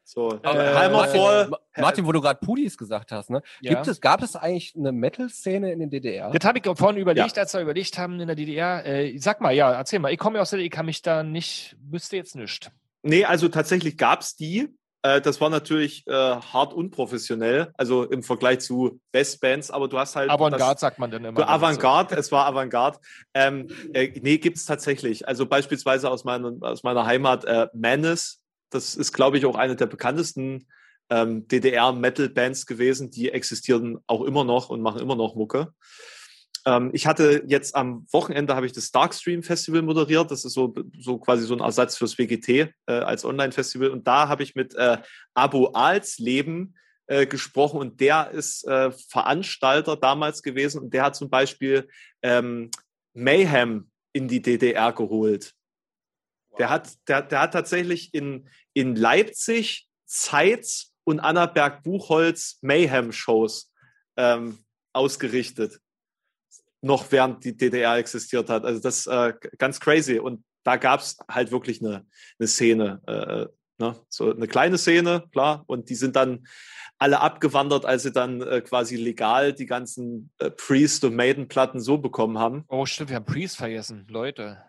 [0.04, 0.90] So, Aber Äh.
[0.90, 3.42] Martin, Ma- Martin, wo du gerade Pudis gesagt hast, ne?
[3.62, 3.76] Ja.
[3.76, 6.32] Gibt es, gab es eigentlich eine Metal-Szene in den DDR?
[6.32, 8.86] Das habe ich vorhin überlegt, als wir überlegt haben in der DDR.
[8.86, 10.12] Äh, sag mal, ja, erzähl mal.
[10.12, 12.72] Ich komme ja aus der DDR, ich kann mich da nicht, wüsste jetzt nicht.
[13.04, 14.68] Nee, also tatsächlich gab's die.
[15.04, 20.16] Äh, das war natürlich äh, hart unprofessionell, also im Vergleich zu Bestbands, aber du hast
[20.16, 20.30] halt.
[20.30, 21.40] Avantgarde das- sagt man dann immer.
[21.42, 23.00] Du, Avantgarde, es war Avantgarde.
[23.34, 25.28] Ähm, äh, nee, gibt's tatsächlich.
[25.28, 28.41] Also beispielsweise aus, meiner aus meiner Heimat äh, Menace.
[28.72, 30.68] Das ist, glaube ich, auch eine der bekanntesten
[31.10, 33.12] ähm, DDR-Metal-Bands gewesen.
[33.12, 35.74] Die existieren auch immer noch und machen immer noch Mucke.
[36.66, 40.32] Ähm, ich hatte jetzt am Wochenende habe ich das Darkstream Festival moderiert.
[40.32, 43.90] Das ist so, so quasi so ein Ersatz fürs WGT äh, als Online-Festival.
[43.90, 44.98] Und da habe ich mit äh,
[45.34, 46.76] Abu Alsleben
[47.08, 51.90] äh, gesprochen und der ist äh, Veranstalter damals gewesen und der hat zum Beispiel
[52.22, 52.72] ähm,
[53.14, 55.54] Mayhem in die DDR geholt.
[56.58, 63.72] Der hat, der, der hat tatsächlich in, in Leipzig, Zeitz und Annaberg Buchholz Mayhem-Shows
[64.18, 64.60] ähm,
[64.94, 65.80] ausgerichtet.
[66.82, 68.66] Noch während die DDR existiert hat.
[68.66, 70.20] Also das äh, ganz crazy.
[70.20, 72.06] Und da gab's halt wirklich eine,
[72.40, 73.02] eine Szene.
[73.08, 73.96] Äh, ne?
[74.10, 75.64] So eine kleine Szene, klar.
[75.68, 76.48] Und die sind dann
[76.98, 81.98] alle abgewandert, als sie dann äh, quasi legal die ganzen äh, Priest- und Maiden-Platten so
[81.98, 82.64] bekommen haben.
[82.68, 84.64] Oh, stimmt, wir haben Priest vergessen, Leute.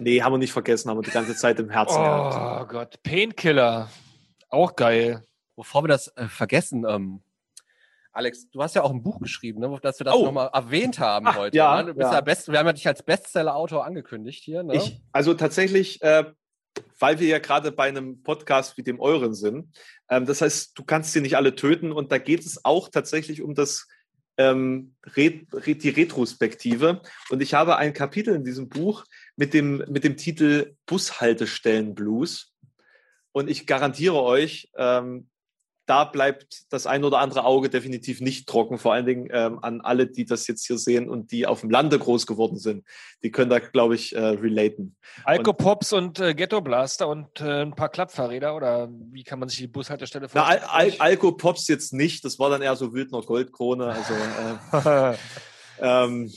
[0.00, 2.64] Nee, haben wir nicht vergessen, haben wir die ganze Zeit im Herzen gehabt.
[2.64, 3.90] Oh Gott, Painkiller.
[4.48, 5.22] Auch geil.
[5.56, 7.20] Bevor wir das äh, vergessen, ähm,
[8.12, 10.24] Alex, du hast ja auch ein Buch geschrieben, ne, dass wir das Oh.
[10.24, 11.56] nochmal erwähnt haben Ach, heute.
[11.56, 11.88] ja, ne?
[11.88, 12.14] Du bist ja.
[12.14, 12.20] ja.
[12.22, 14.62] Best, wir haben ja dich als Bestseller-Autor angekündigt hier.
[14.62, 14.74] Ne?
[14.76, 16.24] Ich, also tatsächlich, äh,
[16.98, 19.68] weil wir ja gerade bei einem Podcast wie dem euren sind,
[20.08, 23.42] ähm, das heißt, du kannst sie nicht alle töten und da geht es auch tatsächlich
[23.42, 23.86] um das
[24.38, 27.02] ähm, Re Re die Retrospektive.
[27.28, 29.04] Und ich habe ein Kapitel in diesem Buch
[29.40, 32.52] mit dem, mit dem Titel Bushaltestellen Blues.
[33.32, 35.30] Und ich garantiere euch, ähm,
[35.86, 39.80] da bleibt das ein oder andere Auge definitiv nicht trocken, vor allen Dingen ähm, an
[39.80, 42.84] alle, die das jetzt hier sehen und die auf dem Lande groß geworden sind.
[43.22, 44.94] Die können da, glaube ich, äh, relaten.
[45.24, 49.58] Alkopops und äh, Ghetto Blaster und äh, ein paar Klappfahrräder oder wie kann man sich
[49.58, 51.00] die Bushaltestelle Na, Al vorstellen?
[51.00, 53.86] Al Alko Pops jetzt nicht, das war dann eher so Wildner Goldkrone.
[53.86, 54.12] Also,
[54.90, 55.16] äh,
[55.80, 56.30] ähm,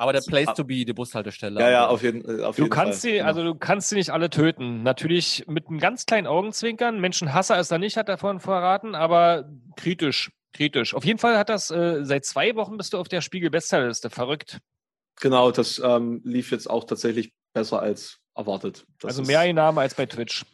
[0.00, 1.60] Aber der Place to be, die Bushaltestelle.
[1.60, 3.10] ja, ja, auf jeden, äh, auf Du jeden kannst Fall.
[3.10, 4.82] sie, also du kannst sie nicht alle töten.
[4.82, 7.00] Natürlich mit einem ganz kleinen Augenzwinkern.
[7.00, 10.94] Menschenhasser ist er nicht, hat er vorhin verraten, aber kritisch, kritisch.
[10.94, 14.08] Auf jeden Fall hat das, äh, seit zwei Wochen bist du auf der Spiegel-Bestsellerliste.
[14.08, 14.60] Verrückt.
[15.20, 18.86] Genau, das ähm, lief jetzt auch tatsächlich besser als erwartet.
[19.00, 20.46] Das also mehr Einnahme als bei Twitch.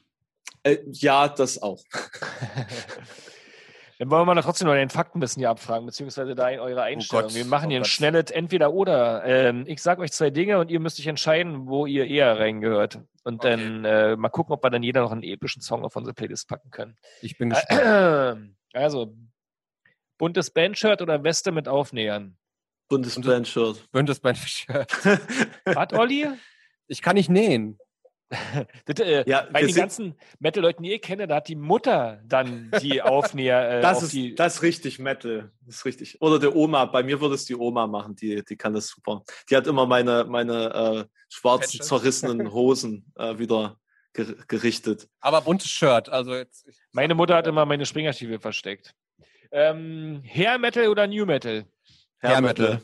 [0.64, 1.84] Äh, ja, das auch.
[3.98, 6.60] Dann wollen wir mal trotzdem noch den Fakten ein bisschen hier abfragen, beziehungsweise da in
[6.60, 7.24] eure Einstellung.
[7.26, 7.88] Gott, wir machen oh hier ein Gott.
[7.90, 9.24] schnelles Entweder-Oder.
[9.24, 13.00] Ähm, ich sage euch zwei Dinge und ihr müsst euch entscheiden, wo ihr eher reingehört.
[13.24, 13.50] Und Okay.
[13.56, 16.46] dann äh, mal gucken, ob wir dann jeder noch einen epischen Song auf unsere Playlist
[16.48, 16.96] packen können.
[17.22, 18.54] Ich bin gespannt.
[18.74, 19.14] Also,
[20.18, 22.36] buntes Bandshirt oder Weste mit Aufnähern?
[22.88, 23.90] Bundesband-Shirt.
[23.92, 24.92] Bündnisband-Shirt.
[25.74, 26.28] Hat Olli?
[26.86, 27.78] Ich kann nicht nähen.
[28.86, 32.70] Das, äh, Ja, bei den ganzen Metal-Leuten, die ich kenne, da hat die Mutter dann
[32.82, 34.34] die Aufnäher äh, Das auf ist, die.
[34.34, 35.50] das ist richtig Metal.
[35.64, 36.20] Das ist richtig.
[36.20, 36.86] Oder der Oma.
[36.86, 38.16] Bei mir würde es die Oma machen.
[38.16, 39.22] Die, die kann das super.
[39.50, 43.78] Die hat immer meine, meine äh, schwarzen, zerrissenen Hosen äh, wieder
[44.12, 45.08] ger gerichtet.
[45.20, 46.08] Aber buntes Shirt.
[46.08, 46.66] Also jetzt.
[46.92, 48.94] Meine Mutter hat immer meine Springerstiefel versteckt.
[49.52, 51.64] Ähm, Hair Metal oder New Metal?
[52.20, 52.82] Hair Metal.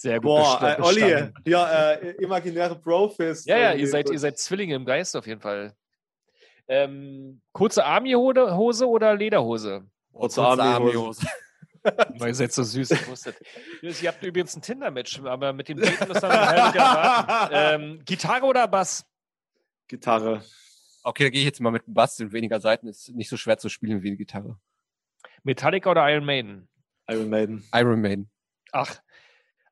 [0.00, 0.28] Sehr gut.
[0.28, 3.46] Boah, äh, Olli, ja, äh, imaginäre Brofist.
[3.46, 5.74] Ja, ja, ihr seid, ihr seid Zwillinge im Geist auf jeden Fall.
[6.68, 9.84] Ähm, kurze Army-Hose Hose oder Lederhose?
[10.10, 11.26] Kurze kurze Army-Hose.
[12.26, 13.34] Ihr seid so süß, ich wusste.
[13.82, 17.54] Ihr habt übrigens ein Tinder-Match, aber mit dem Daten müssen wir halbes Jahr warten.
[17.54, 19.04] Ähm, Gitarre oder Bass?
[19.86, 20.42] Gitarre.
[21.02, 22.16] Okay, da gehe ich jetzt mal mit dem Bass.
[22.16, 22.86] Sind weniger Seiten.
[22.88, 24.58] Ist nicht so schwer zu spielen wie die Gitarre.
[25.42, 26.68] Metallica oder Iron Maiden?
[27.08, 27.64] Iron Maiden.
[27.74, 28.30] Iron Maiden.
[28.72, 29.00] Ach,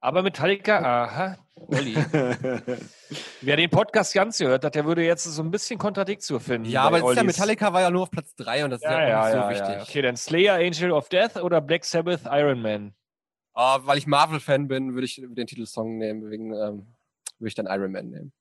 [0.00, 1.94] aber Metallica, aha, Olli.
[3.40, 6.68] Wer den Podcast ganz gehört hat, der würde jetzt so ein bisschen Kontradiktio finden.
[6.68, 7.22] Ja, aber ist ja.
[7.24, 9.32] Metallica war ja nur auf Platz 3 und das ist Ja, ja, ja, auch nicht
[9.32, 9.76] so ja, wichtig.
[9.76, 9.82] ja.
[9.82, 12.94] Okay, dann Slayer, Angel of Death oder Black Sabbath, Iron Man?
[13.54, 16.30] Ah, weil ich Marvel-Fan bin, würde ich den Titelsong nehmen.
[16.30, 16.94] Wegen, ähm,
[17.38, 18.32] würde ich dann Iron Man nehmen.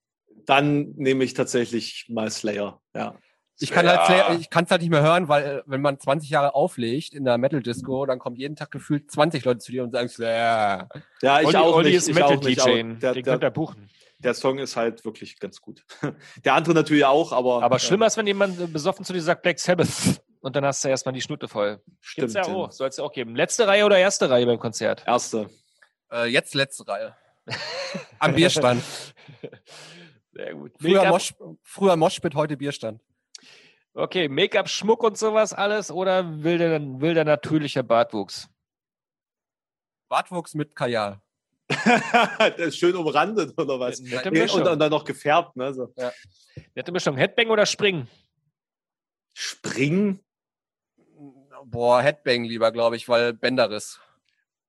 [0.46, 2.80] Dann nehme ich tatsächlich mal Slayer.
[2.96, 3.16] Ja.
[3.60, 6.30] Ich kann halt ich kann es halt nicht mehr hören, weil äh, wenn man 20
[6.30, 9.84] Jahre auflegt in der Metal Disco, dann kommen jeden Tag gefühlt 20 Leute zu dir
[9.84, 10.90] und sagen Slayer.
[11.22, 11.98] Ja, ich Olli, auch Olli nicht.
[11.98, 13.90] ist ich auch Metal nicht, DJ, aber der, den könnt ihr buchen.
[14.20, 15.84] der Song ist halt wirklich ganz gut.
[16.46, 17.64] Der andere natürlich auch, aber.
[17.64, 20.84] Aber schlimmer ist, wenn jemand äh, besoffen zu dir sagt Black Sabbath und dann hast
[20.84, 21.82] du erstmal die Schnutte voll.
[22.00, 22.34] Stimmt.
[22.34, 23.36] Gibt's ja auch, soll es ja auch geben.
[23.36, 25.04] Letzte Reihe oder erste Reihe beim Konzert?
[25.08, 25.50] Erste.
[26.12, 27.16] Äh, jetzt letzte Reihe.
[28.20, 28.84] Am Bierstand.
[30.34, 30.74] Sehr gut.
[30.80, 31.34] Früher, Mosch,
[31.64, 33.02] früher Moschpit, heute Bierstand.
[33.98, 38.48] Okay, Make-up, Schmuck und sowas alles oder will der, will der natürlicher Bartwuchs?
[40.08, 41.20] Bartwuchs mit Kajal.
[41.68, 44.00] der ist schön umrandet, oder was?
[44.00, 44.62] Nette Mischung.
[44.62, 45.74] und, und dann noch gefärbt, ne?
[45.74, 45.92] So.
[46.76, 47.18] Nette Mischung.
[47.18, 48.08] Headbang oder Springen?
[49.34, 50.20] Springen.
[51.66, 54.00] Boah, Headbang lieber, glaube ich, weil Bänderriss.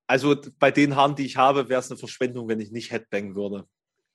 [0.07, 3.35] Also bei den Haaren, die ich habe, wäre es eine Verschwendung, wenn ich nicht Headbang
[3.35, 3.69] würde.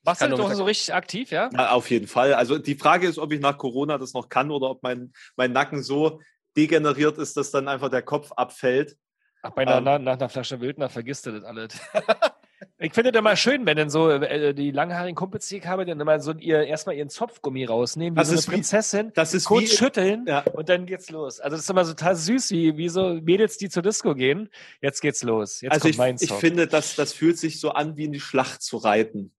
[0.03, 1.49] Machst kann du doch so richtig aktiv, ja?
[1.71, 2.33] Auf jeden Fall.
[2.33, 5.51] Also die Frage ist, ob ich nach Corona das noch kann oder ob mein, mein
[5.53, 6.19] Nacken so
[6.57, 8.97] degeneriert ist, dass dann einfach der Kopf abfällt.
[9.41, 9.83] Ach, bei einer, Ähm.
[9.85, 11.73] nach, nach einer Flasche Wildner vergisst du das alles.
[12.79, 15.85] ich finde das immer schön, wenn dann so äh, die langhaarigen Kumpels, die ich habe,
[15.85, 19.11] dann immer so ihr, erstmal ihren Zopfgummi rausnehmen, wie Das so eine ist wie- Prinzessin,
[19.15, 21.39] Das ist kurz wie, schütteln ja, und dann geht's los.
[21.39, 24.49] Also das ist immer so total süß, wie, wie so Mädels, die zur Disco gehen.
[24.81, 25.61] Jetzt geht's los.
[25.61, 26.39] Jetzt also kommt ich, mein ich Song.
[26.39, 29.33] finde, das, das fühlt sich so an, wie in die Schlacht zu reiten.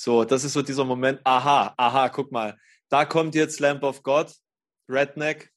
[0.00, 2.56] So, das ist so dieser Moment, aha, aha, guck mal,
[2.88, 4.32] da kommt jetzt Lamp of God,
[4.88, 5.50] Redneck,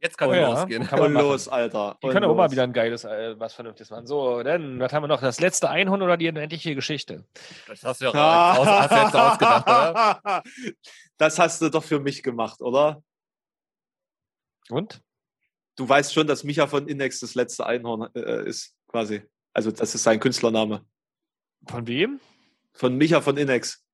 [0.00, 0.48] Jetzt kann Oh es ja.
[0.48, 0.84] losgehen.
[0.84, 1.96] Kann man los, Alter.
[2.02, 4.06] Die und können auch mal wieder ein geiles, äh, was Vernünftiges machen.
[4.06, 5.20] So, dann, was haben wir noch?
[5.20, 7.24] Das letzte Einhorn oder die unendliche Geschichte?
[7.68, 8.10] Das hast du ja
[8.56, 10.42] aus, hast du jetzt ausgedacht, oder?
[11.18, 13.04] Das hast du doch für mich gemacht, oder?
[14.70, 15.02] Und?
[15.76, 19.22] Du weißt schon, dass Micha von Index das letzte Einhorn äh, ist, quasi.
[19.52, 20.84] Also das ist sein Künstlername.
[21.68, 22.18] Von wem?
[22.72, 23.84] Von Micha von Index.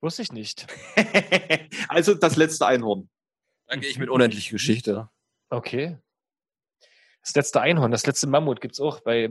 [0.00, 0.66] Wusste ich nicht.
[1.88, 3.08] also das letzte Einhorn.
[3.68, 5.08] Dann gehe ich mit unendliche Geschichte.
[5.48, 5.98] Okay.
[7.22, 9.30] Das letzte Einhorn, das letzte Mammut gibt's auch bei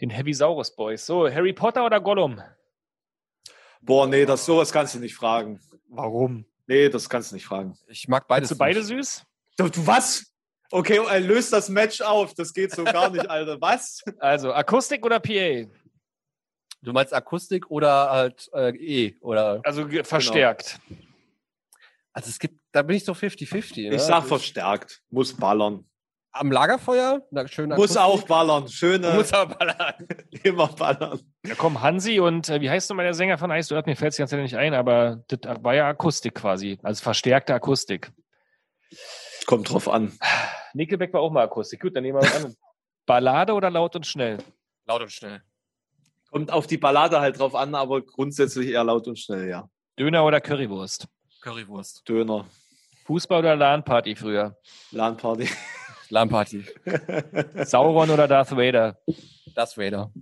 [0.00, 1.06] den Heavy Saurus Boys.
[1.06, 2.42] So, Harry Potter oder Gollum?
[3.80, 5.60] Boah, nee, das sowas kannst du nicht fragen.
[5.88, 6.44] Warum?
[6.66, 7.78] Nee, das kannst du nicht fragen.
[7.86, 8.48] Ich mag beides.
[8.48, 8.88] Bist du beide nicht.
[8.88, 9.24] süß?
[9.56, 10.34] Du, du was?
[10.70, 12.34] Okay, er löst das Match auf.
[12.34, 13.60] Das geht so gar nicht, Alter.
[13.60, 14.02] Was?
[14.18, 15.70] Also, Akustik oder PA?
[16.84, 19.16] Du meinst Akustik oder halt äh, E?
[19.20, 20.78] Oder Also ge- verstärkt.
[22.12, 23.88] also es gibt, da bin ich so 50-50.
[23.88, 23.96] Ne?
[23.96, 25.02] Ich sag verstärkt.
[25.10, 25.84] Muss ballern.
[26.32, 28.68] am Lagerfeuer, na, schön Muss auch ballern.
[28.68, 29.94] Schöne, Muss aber ballern.
[30.42, 31.20] immer ballern.
[31.46, 33.86] Ja, komm, Hansi und äh, wie heißt nochmal der Sänger von Ice Earth?
[33.86, 36.78] Mir fällt es ganz ehrlich nicht ein, aber das war ja Akustik quasi.
[36.82, 38.12] Also verstärkte Akustik.
[39.46, 40.18] Kommt drauf an.
[40.74, 41.80] Nickelback war auch mal Akustik.
[41.80, 42.54] Gut, dann nehmen wir mal an.
[43.06, 44.38] Ballade oder laut und schnell?
[44.86, 45.42] Laut und schnell.
[46.34, 49.70] Kommt auf die Ballade halt drauf an, aber grundsätzlich eher laut und schnell, ja.
[49.96, 51.06] Döner oder Currywurst?
[51.40, 52.02] Currywurst.
[52.08, 52.44] Döner,
[53.04, 54.58] Fußball oder LAN-Party früher?
[54.90, 55.48] LAN-Party.
[56.08, 56.64] Lamparty.
[57.64, 58.98] Sauron oder Darth Vader?
[59.54, 60.12] Das Vader.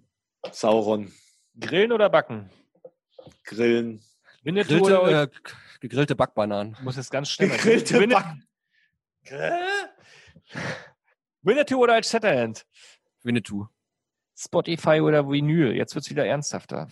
[0.51, 1.11] Sauron,
[1.59, 2.51] Grillen oder Backen?
[3.45, 4.03] Grillen.
[4.43, 4.99] Winnetou oder
[5.29, 5.51] Gegrillte, äh,
[5.81, 6.77] gegrillte Backbananen.
[6.83, 7.49] muss jetzt ganz schnell.
[7.49, 8.47] Gegrillte Winne- Backen.
[11.41, 12.67] Winnetou oder als Shatterhand?
[13.23, 13.67] Winnetou.
[14.43, 15.75] Spotify oder Vinyl?
[15.75, 16.89] Jetzt wird's wieder ernsthafter.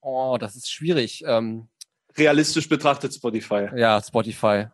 [0.00, 1.22] Oh, das ist schwierig.
[1.26, 1.68] Ähm,
[2.16, 3.68] Realistisch betrachtet Spotify.
[3.74, 4.66] ja, Spotify.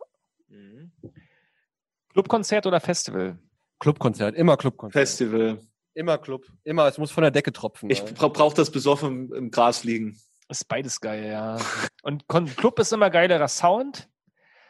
[2.13, 3.39] Clubkonzert oder Festival?
[3.79, 4.35] Clubkonzert.
[4.35, 5.01] Immer Clubkonzert.
[5.01, 5.61] Festival.
[5.95, 6.45] Immer Club.
[6.65, 6.87] Immer.
[6.87, 7.91] Es muss von der Decke tropfen.
[7.91, 10.19] Ich bra brauche das besoffen im, im Gras liegen.
[10.49, 11.59] Ist beides geil, ja.
[12.03, 14.09] Und Kon Club ist immer geilerer Sound,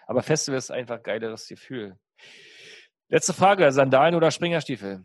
[0.07, 1.97] aber Festival ist einfach geileres Gefühl.
[3.09, 5.03] Letzte Frage: Sandalen oder Springerstiefel?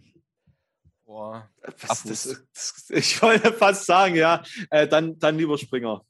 [1.06, 1.50] Boah.
[1.62, 2.04] Abfuß.
[2.04, 4.44] das, das, ich wollte fast sagen, ja.
[4.70, 6.02] Äh, dann, dann lieber Springer.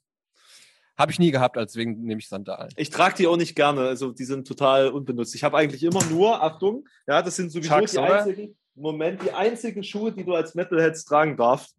[0.98, 2.70] Habe ich nie gehabt, deswegen nehme ich Sandalen.
[2.76, 5.34] Ich trage die auch nicht gerne, also die sind total unbenutzt.
[5.34, 8.24] Ich habe eigentlich immer nur, Achtung, ja, das sind sowieso Chucks, die oder?
[8.24, 11.76] einzigen, Moment, die einzigen Schuhe, die du als Metalheads tragen darfst.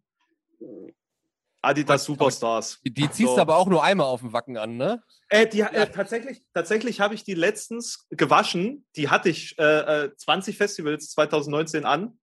[1.60, 2.80] Adidas Superstars.
[2.84, 3.34] Die, die ziehst So.
[3.34, 5.02] du aber auch nur einmal auf dem Wacken an, ne?
[5.28, 8.86] Äh, die, äh, tatsächlich tatsächlich habe ich die letztens gewaschen.
[8.94, 12.18] Die hatte ich äh, äh, 20 Festivals 2019 an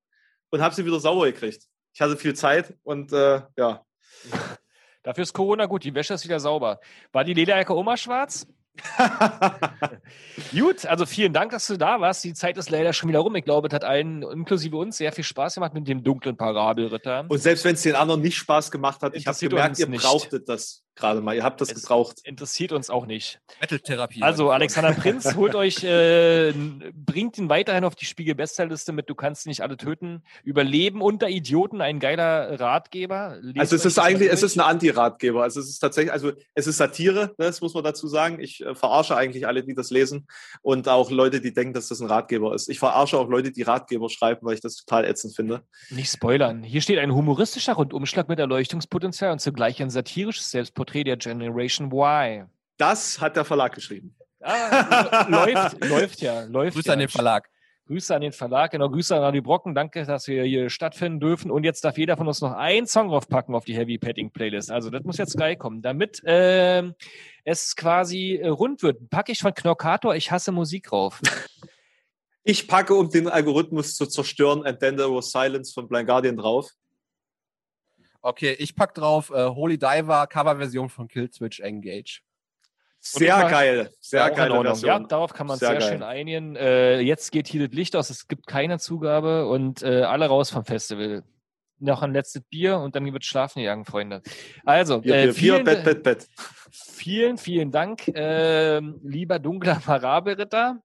[0.50, 1.64] und habe sie wieder sauber gekriegt.
[1.94, 3.86] Ich hatte viel Zeit und äh, ja.
[5.04, 6.80] Dafür ist Corona gut, die Wäsche ist wieder sauber.
[7.12, 8.48] War die Lederjacke Oma schwarz?
[10.52, 12.24] Gut, also vielen Dank, dass du da warst.
[12.24, 13.36] Die Zeit ist leider schon wieder rum.
[13.36, 17.26] Ich glaube, es hat allen, inklusive uns, sehr viel Spaß gemacht mit dem dunklen Parabelritter.
[17.28, 20.04] Und selbst wenn es den anderen nicht Spaß gemacht hat, ich habe gemerkt, ihr nicht.
[20.04, 21.36] brauchtet das gerade mal.
[21.36, 22.22] Ihr habt das Es gebraucht.
[22.24, 23.40] Interessiert uns auch nicht.
[23.62, 24.22] Metal-Therapie.
[24.22, 26.54] Also, Alexander Prinz, holt euch, äh,
[26.94, 30.24] bringt ihn weiterhin auf die Spiegel-Bestsellerliste mit Du kannst nicht alle töten.
[30.44, 33.38] Überleben unter Idioten, ein geiler Ratgeber.
[33.42, 35.44] Lest Also es ist eigentlich, es ist ein Anti-Ratgeber.
[35.44, 38.40] Also es ist tatsächlich, also es ist Satire, ne, das muss man dazu sagen.
[38.40, 40.28] Ich äh, verarsche eigentlich alle, die das lesen
[40.62, 42.70] und auch Leute, die denken, dass das ein Ratgeber ist.
[42.70, 45.64] Ich verarsche auch Leute, die Ratgeber schreiben, weil ich das total ätzend finde.
[45.90, 46.64] Nicht spoilern.
[46.64, 50.52] Hier steht ein humoristischer Rundumschlag mit Erleuchtungspotenzial und zugleich ein satirisches
[50.86, 52.50] Selbstporträt der Generation Y.
[52.78, 54.16] Das hat der Verlag geschrieben.
[54.42, 56.94] Ah, läuft, läuft ja, läuft Grüße ja.
[56.94, 57.50] an den Verlag.
[57.88, 59.76] Grüße an den Verlag, genau, Grüße an Radio Brocken.
[59.76, 61.52] Danke, dass wir hier stattfinden dürfen.
[61.52, 64.72] Und jetzt darf jeder von uns noch einen Song draufpacken auf die Heavy Petting Playlist.
[64.72, 65.84] Also das muss jetzt geil kommen.
[65.84, 66.96] Damit ähm,
[67.44, 71.22] es quasi äh, rund wird, packe ich von Knockator Ich hasse Musik drauf.
[72.48, 76.38] Ich packe, um den Algorithmus zu zerstören, And Then There Was Silence von Blind Guardian
[76.38, 76.70] drauf.
[78.26, 82.22] Okay, ich pack drauf äh, Holy Diver, Coverversion von Killswitch Engage.
[83.00, 83.92] Sehr geil.
[84.00, 84.34] Sehr.
[84.34, 84.88] Version.
[84.88, 85.90] Ja, darauf kann man Sehr sehr, geil.
[85.90, 86.56] schön einigen.
[86.56, 90.50] Äh, jetzt geht hier das Licht aus, es gibt keine Zugabe und äh, alle raus
[90.50, 91.24] vom Festival.
[91.78, 94.24] Noch ein letztes Bier und dann wird schlafen gegangen, Freunde.
[94.66, 96.28] Also, Bier, äh, Bier, Bier, vielen, Bett, Bett, Bett.
[96.72, 100.82] vielen, vielen Dank, ähm, lieber dunkler Parabelritter.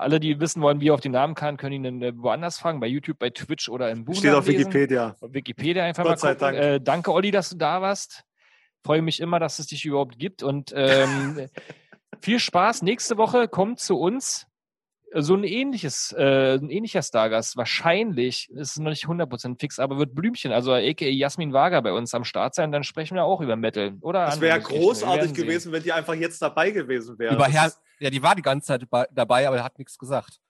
[0.00, 2.80] Alle, die wissen wollen, wie er auf den Namen kann, können ihn äh, woanders fragen,
[2.80, 4.16] bei YouTube, bei Twitch oder im Buch.
[4.16, 4.66] Steht auf nachlesen.
[4.72, 5.16] Wikipedia.
[5.20, 6.54] Auf Wikipedia einfach Gott mal sei gucken.
[6.54, 6.58] Dank.
[6.58, 8.24] Äh, danke, Olli, dass du da warst.
[8.84, 10.42] Freue mich immer, dass es dich überhaupt gibt.
[10.42, 11.48] Und ähm,
[12.20, 12.82] viel Spaß.
[12.82, 14.46] Nächste Woche kommt zu uns
[15.12, 17.56] so ein ähnliches, äh, ein ähnlicher Stargast.
[17.56, 21.08] Wahrscheinlich ist es noch nicht 100% fix, aber wird Blümchen, also a.k.a.
[21.08, 22.70] Jasmin Wager bei uns am Start sein.
[22.70, 23.94] Dann sprechen wir auch über Metal.
[24.02, 25.34] Oder Das wäre großartig sehen.
[25.34, 27.34] gewesen, wenn die einfach jetzt dabei gewesen wäre.
[27.34, 30.40] Über ist- ja, die war die ganze Zeit dabei, aber hat nichts gesagt.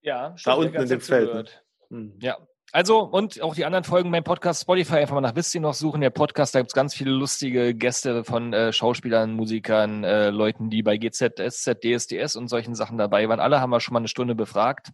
[0.00, 1.64] Ja, Da der unten in dem Feld, zugehört.
[1.90, 2.18] Hm.
[2.20, 2.38] Ja.
[2.74, 5.74] Also, und auch die anderen Folgen beim Podcast Spotify einfach mal nach Wisst ihr noch
[5.74, 6.00] suchen.
[6.00, 10.82] Der Podcast, da gibt's ganz viele lustige Gäste von äh, Schauspielern, Musikern, äh, Leuten, die
[10.82, 13.40] bei GZ, SZ, DSDS und solchen Sachen dabei waren.
[13.40, 14.88] Alle haben wir schon mal eine Stunde befragt.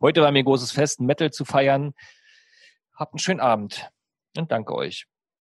[0.00, 1.92] Heute war mir ein großes Fest, Metal zu feiern.
[2.96, 3.90] Habt einen schönen Abend
[4.38, 5.09] und danke euch.